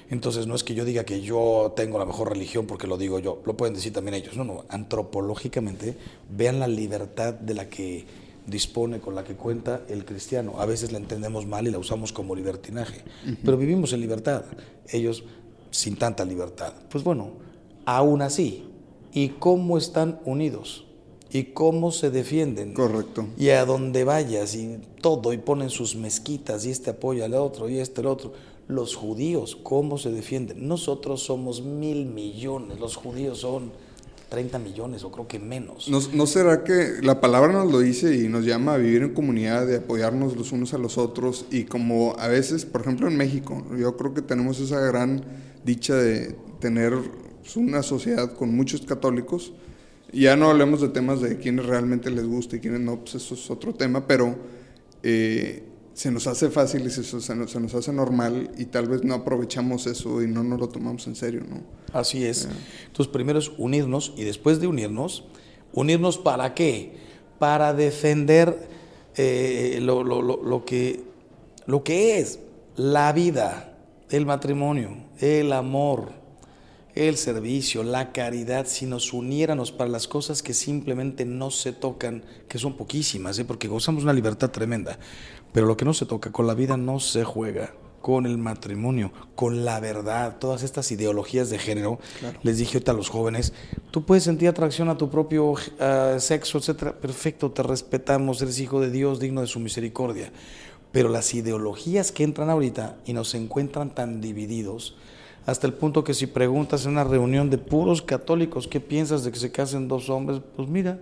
Entonces 0.09 0.47
no 0.47 0.55
es 0.55 0.63
que 0.63 0.73
yo 0.73 0.85
diga 0.85 1.03
que 1.03 1.21
yo 1.21 1.73
tengo 1.75 1.99
la 1.99 2.05
mejor 2.05 2.29
religión 2.29 2.65
porque 2.65 2.87
lo 2.87 2.97
digo 2.97 3.19
yo, 3.19 3.41
lo 3.45 3.57
pueden 3.57 3.73
decir 3.75 3.91
también 3.91 4.15
ellos. 4.15 4.37
No, 4.37 4.43
no, 4.43 4.63
antropológicamente 4.69 5.97
vean 6.29 6.59
la 6.59 6.67
libertad 6.67 7.33
de 7.33 7.53
la 7.53 7.69
que 7.69 8.05
dispone, 8.45 8.99
con 8.99 9.15
la 9.15 9.25
que 9.25 9.35
cuenta 9.35 9.81
el 9.89 10.05
cristiano. 10.05 10.59
A 10.59 10.65
veces 10.65 10.93
la 10.93 10.97
entendemos 10.97 11.45
mal 11.45 11.67
y 11.67 11.71
la 11.71 11.79
usamos 11.79 12.13
como 12.13 12.35
libertinaje, 12.35 13.03
pero 13.43 13.57
vivimos 13.57 13.91
en 13.91 13.99
libertad, 13.99 14.45
ellos 14.87 15.25
sin 15.71 15.97
tanta 15.97 16.23
libertad. 16.23 16.73
Pues 16.89 17.03
bueno, 17.03 17.31
aún 17.85 18.21
así, 18.21 18.63
¿y 19.13 19.29
cómo 19.29 19.77
están 19.77 20.19
unidos? 20.25 20.85
y 21.29 21.43
cómo 21.43 21.91
se 21.91 22.09
defienden. 22.09 22.73
Correcto. 22.73 23.27
Y 23.37 23.49
a 23.49 23.65
donde 23.65 24.05
vayas 24.05 24.55
y 24.55 24.79
todo, 25.01 25.33
y 25.33 25.37
ponen 25.37 25.69
sus 25.69 25.93
mezquitas, 25.93 26.65
y 26.65 26.71
este 26.71 26.91
apoya 26.91 27.25
al 27.25 27.33
otro, 27.33 27.67
y 27.67 27.79
este 27.79 27.99
al 27.99 28.07
otro 28.07 28.31
los 28.67 28.95
judíos, 28.95 29.57
cómo 29.61 29.97
se 29.97 30.11
defienden. 30.11 30.67
Nosotros 30.67 31.23
somos 31.23 31.61
mil 31.61 32.05
millones, 32.05 32.79
los 32.79 32.95
judíos 32.95 33.39
son 33.39 33.71
30 34.29 34.59
millones 34.59 35.03
o 35.03 35.11
creo 35.11 35.27
que 35.27 35.39
menos. 35.39 35.89
¿No, 35.89 36.27
será 36.27 36.63
que 36.63 36.95
la 37.01 37.21
palabra 37.21 37.53
nos 37.53 37.71
lo 37.71 37.79
dice 37.79 38.15
y 38.15 38.27
nos 38.27 38.45
llama 38.45 38.73
a 38.73 38.77
vivir 38.77 39.03
en 39.03 39.13
comunidad, 39.13 39.65
de 39.65 39.77
apoyarnos 39.77 40.35
los 40.35 40.51
unos 40.51 40.73
a 40.73 40.77
los 40.77 40.97
otros? 40.97 41.45
Y 41.49 41.63
como 41.63 42.15
a 42.19 42.27
veces, 42.27 42.65
por 42.65 42.81
ejemplo 42.81 43.07
en 43.07 43.15
México, 43.15 43.65
yo 43.77 43.95
creo 43.95 44.13
que 44.13 44.21
tenemos 44.21 44.59
esa 44.59 44.81
gran 44.81 45.23
dicha 45.63 45.95
de 45.95 46.35
tener 46.59 46.93
una 47.55 47.83
sociedad 47.83 48.33
con 48.33 48.53
muchos 48.53 48.81
católicos. 48.81 49.53
Ya 50.11 50.35
no 50.35 50.49
hablemos 50.49 50.81
de 50.81 50.89
temas 50.89 51.21
de 51.21 51.37
quienes 51.37 51.65
realmente 51.65 52.11
les 52.11 52.25
gusta 52.25 52.57
y 52.57 52.59
quienes 52.59 52.81
no, 52.81 52.99
pues 52.99 53.15
eso 53.15 53.33
es 53.33 53.49
otro 53.49 53.73
tema, 53.73 54.07
pero... 54.07 54.35
Eh, 55.03 55.66
se 55.97 56.11
nos 56.11 56.27
hace 56.27 56.51
fácil 56.51 56.85
y 56.85 56.91
se, 56.91 57.03
se, 57.03 57.35
nos, 57.35 57.49
se, 57.49 57.59
nos, 57.59 57.73
hace 57.73 57.91
normal 57.91 58.51
y 58.55 58.65
tal 58.65 58.87
vez 58.87 59.03
no 59.03 59.15
aprovechamos 59.15 59.87
eso 59.87 60.21
y 60.21 60.27
no 60.27 60.43
nos 60.43 60.59
lo 60.59 60.69
tomamos 60.69 61.07
en 61.07 61.15
serio, 61.15 61.41
¿no? 61.49 61.63
Así 61.91 62.23
es. 62.23 62.47
Entonces, 62.85 63.11
primero 63.11 63.39
es 63.39 63.49
unirnos 63.57 64.13
y 64.15 64.23
después 64.23 64.61
de 64.61 64.67
unirnos, 64.67 65.23
unirnos 65.73 66.19
para 66.19 66.53
qué? 66.53 66.93
Para 67.39 67.73
defender 67.73 68.69
eh, 69.15 69.79
lo, 69.81 70.03
lo, 70.03 70.21
lo, 70.21 70.43
lo, 70.43 70.65
que, 70.65 71.03
lo 71.65 71.83
que 71.83 72.19
es 72.19 72.41
la 72.75 73.11
vida, 73.11 73.75
el 74.11 74.27
matrimonio, 74.27 74.97
el 75.19 75.51
amor, 75.51 76.11
el 77.05 77.17
servicio, 77.17 77.83
la 77.83 78.11
caridad, 78.11 78.65
si 78.67 78.85
nos 78.85 79.13
uniéramos 79.13 79.71
para 79.71 79.89
las 79.89 80.07
cosas 80.07 80.41
que 80.41 80.53
simplemente 80.53 81.25
no 81.25 81.51
se 81.51 81.71
tocan, 81.71 82.23
que 82.47 82.57
son 82.57 82.75
poquísimas, 82.75 83.37
¿eh? 83.39 83.45
porque 83.45 83.67
gozamos 83.67 84.03
una 84.03 84.13
libertad 84.13 84.49
tremenda. 84.49 84.97
Pero 85.53 85.65
lo 85.65 85.77
que 85.77 85.85
no 85.85 85.93
se 85.93 86.05
toca, 86.05 86.31
con 86.31 86.47
la 86.47 86.53
vida 86.53 86.77
no 86.77 86.99
se 86.99 87.23
juega, 87.23 87.73
con 88.01 88.25
el 88.25 88.37
matrimonio, 88.37 89.11
con 89.35 89.65
la 89.65 89.79
verdad, 89.79 90.37
todas 90.39 90.63
estas 90.63 90.91
ideologías 90.91 91.49
de 91.49 91.59
género. 91.59 91.99
Les 92.43 92.57
dije 92.57 92.77
ahorita 92.77 92.91
a 92.91 92.95
los 92.95 93.09
jóvenes, 93.09 93.53
tú 93.91 94.05
puedes 94.05 94.23
sentir 94.23 94.47
atracción 94.47 94.87
a 94.89 94.97
tu 94.97 95.09
propio 95.09 95.51
uh, 95.51 95.57
sexo, 96.19 96.59
etcétera. 96.59 96.93
Perfecto, 96.93 97.51
te 97.51 97.63
respetamos, 97.63 98.41
eres 98.41 98.59
hijo 98.59 98.79
de 98.79 98.91
Dios, 98.91 99.19
digno 99.19 99.41
de 99.41 99.47
su 99.47 99.59
misericordia. 99.59 100.31
Pero 100.91 101.09
las 101.09 101.33
ideologías 101.33 102.11
que 102.11 102.23
entran 102.23 102.49
ahorita 102.49 102.97
y 103.05 103.13
nos 103.13 103.35
encuentran 103.35 103.93
tan 103.93 104.21
divididos, 104.21 104.95
hasta 105.45 105.67
el 105.67 105.73
punto 105.73 106.03
que 106.03 106.13
si 106.13 106.27
preguntas 106.27 106.85
en 106.85 106.91
una 106.91 107.03
reunión 107.03 107.49
de 107.49 107.57
puros 107.57 108.01
católicos, 108.01 108.67
¿qué 108.67 108.79
piensas 108.79 109.23
de 109.23 109.31
que 109.31 109.39
se 109.39 109.51
casen 109.51 109.87
dos 109.87 110.09
hombres? 110.09 110.41
Pues 110.55 110.69
mira, 110.69 110.99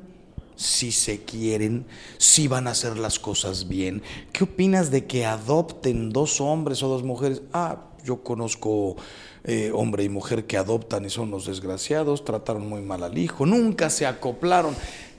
si 0.56 0.92
se 0.92 1.24
quieren, 1.24 1.86
si 2.18 2.48
van 2.48 2.68
a 2.68 2.72
hacer 2.72 2.98
las 2.98 3.20
cosas 3.20 3.68
bien. 3.68 4.02
¿Qué 4.32 4.44
opinas 4.44 4.92
de 4.92 5.06
que 5.06 5.26
adopten 5.26 6.12
dos 6.12 6.42
hombres 6.42 6.84
o 6.84 6.88
dos 6.88 7.04
mujeres? 7.04 7.42
Ah, 7.54 7.90
yo 8.04 8.24
conozco 8.24 8.96
eh, 9.44 9.72
hombre 9.74 10.04
y 10.04 10.10
mujer 10.10 10.46
que 10.46 10.58
adoptan 10.58 11.06
y 11.06 11.10
son 11.10 11.32
los 11.32 11.46
desgraciados, 11.46 12.24
trataron 12.24 12.68
muy 12.68 12.82
mal 12.82 13.04
al 13.04 13.18
hijo, 13.18 13.46
nunca 13.46 13.90
se 13.90 14.06
acoplaron 14.06 14.76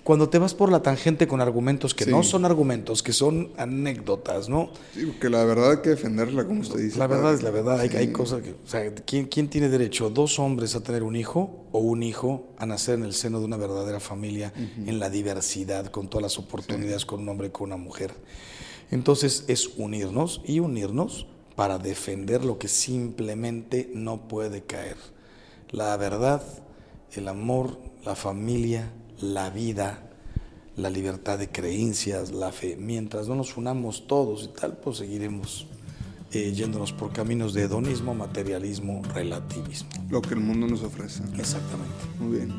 cuando 0.07 0.29
te 0.29 0.39
vas 0.39 0.55
por 0.55 0.71
la 0.71 0.83
tangente 0.83 1.27
con 1.27 1.41
argumentos 1.41 1.93
que 1.93 2.07
no 2.07 2.23
son 2.23 2.45
argumentos, 2.45 3.03
que 3.03 3.13
son 3.13 3.51
anécdotas, 3.57 4.49
¿no? 4.49 4.71
Sí, 4.95 5.05
porque 5.05 5.29
la 5.29 5.45
verdad 5.45 5.73
hay 5.73 5.77
que 5.79 5.91
defenderla, 5.91 6.45
como 6.45 6.61
usted 6.61 6.79
dice. 6.79 6.97
La 6.97 7.09
verdad 7.09 7.35
es 7.35 7.43
la 7.43 7.51
verdad, 7.51 7.81
hay, 7.81 7.89
hay, 7.89 8.13
cosas 8.13 8.41
que, 8.43 8.53
o 8.53 8.69
sea, 8.69 8.95
¿quién, 9.05 9.27
¿quién, 9.27 9.51
tiene 9.51 9.69
derecho? 9.69 10.09
¿Dos 10.09 10.39
hombres 10.39 10.77
a 10.77 10.85
tener 10.85 11.03
un 11.03 11.17
hijo 11.17 11.67
o 11.73 11.81
un 11.81 12.05
hijo 12.05 12.47
a 12.57 12.67
nacer 12.67 13.01
en 13.01 13.05
el 13.05 13.15
seno 13.15 13.41
de 13.41 13.47
una 13.47 13.57
verdadera 13.57 13.99
familia, 13.99 14.53
en 14.55 15.01
la 15.01 15.11
diversidad, 15.11 15.87
con 15.87 16.07
todas 16.07 16.23
las 16.23 16.39
oportunidades, 16.39 17.05
con 17.05 17.23
un 17.23 17.29
hombre 17.29 17.49
y 17.49 17.51
con 17.51 17.67
una 17.67 17.77
mujer? 17.77 18.15
Entonces 18.93 19.43
es 19.49 19.71
unirnos 19.77 20.41
y 20.45 20.61
unirnos 20.61 21.27
para 21.57 21.79
defender 21.79 22.45
lo 22.45 22.61
que 22.61 22.69
simplemente 22.69 23.91
no 23.93 24.29
puede 24.29 24.63
caer. 24.63 24.99
La 25.73 25.97
verdad, 25.97 26.45
el 27.11 27.27
amor, 27.27 27.81
la 28.05 28.15
familia, 28.15 28.93
la 29.21 29.51
vida, 29.51 30.03
la 30.77 30.91
libertad 30.91 31.39
de 31.39 31.49
creencias, 31.49 32.33
la 32.33 32.53
fe. 32.53 32.77
Mientras 32.79 33.29
no 33.29 33.35
nos 33.35 33.57
unamos 33.57 34.07
todos 34.07 34.45
y 34.45 34.49
tal, 34.59 34.77
pues 34.77 34.99
seguiremos 34.99 35.67
eh, 36.33 36.53
yéndonos 36.53 36.93
por 36.93 37.13
caminos 37.13 37.55
de 37.55 37.63
hedonismo, 37.63 38.15
materialismo, 38.15 39.03
relativismo. 39.15 39.91
Lo 40.11 40.21
que 40.21 40.35
el 40.35 40.41
mundo 40.41 40.67
nos 40.67 40.83
ofrece. 40.83 41.23
Exactamente. 41.39 41.95
Muy 42.19 42.39
bien. 42.39 42.53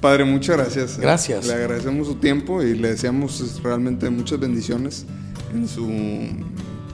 Padre, 0.00 0.24
muchas 0.24 0.56
gracias. 0.56 0.98
Gracias. 0.98 1.46
Le 1.46 1.54
agradecemos 1.54 2.06
su 2.06 2.14
tiempo 2.14 2.62
y 2.62 2.74
le 2.74 2.90
deseamos 2.90 3.62
realmente 3.62 4.08
muchas 4.10 4.38
bendiciones 4.40 5.04
en 5.52 5.68
su 5.68 5.88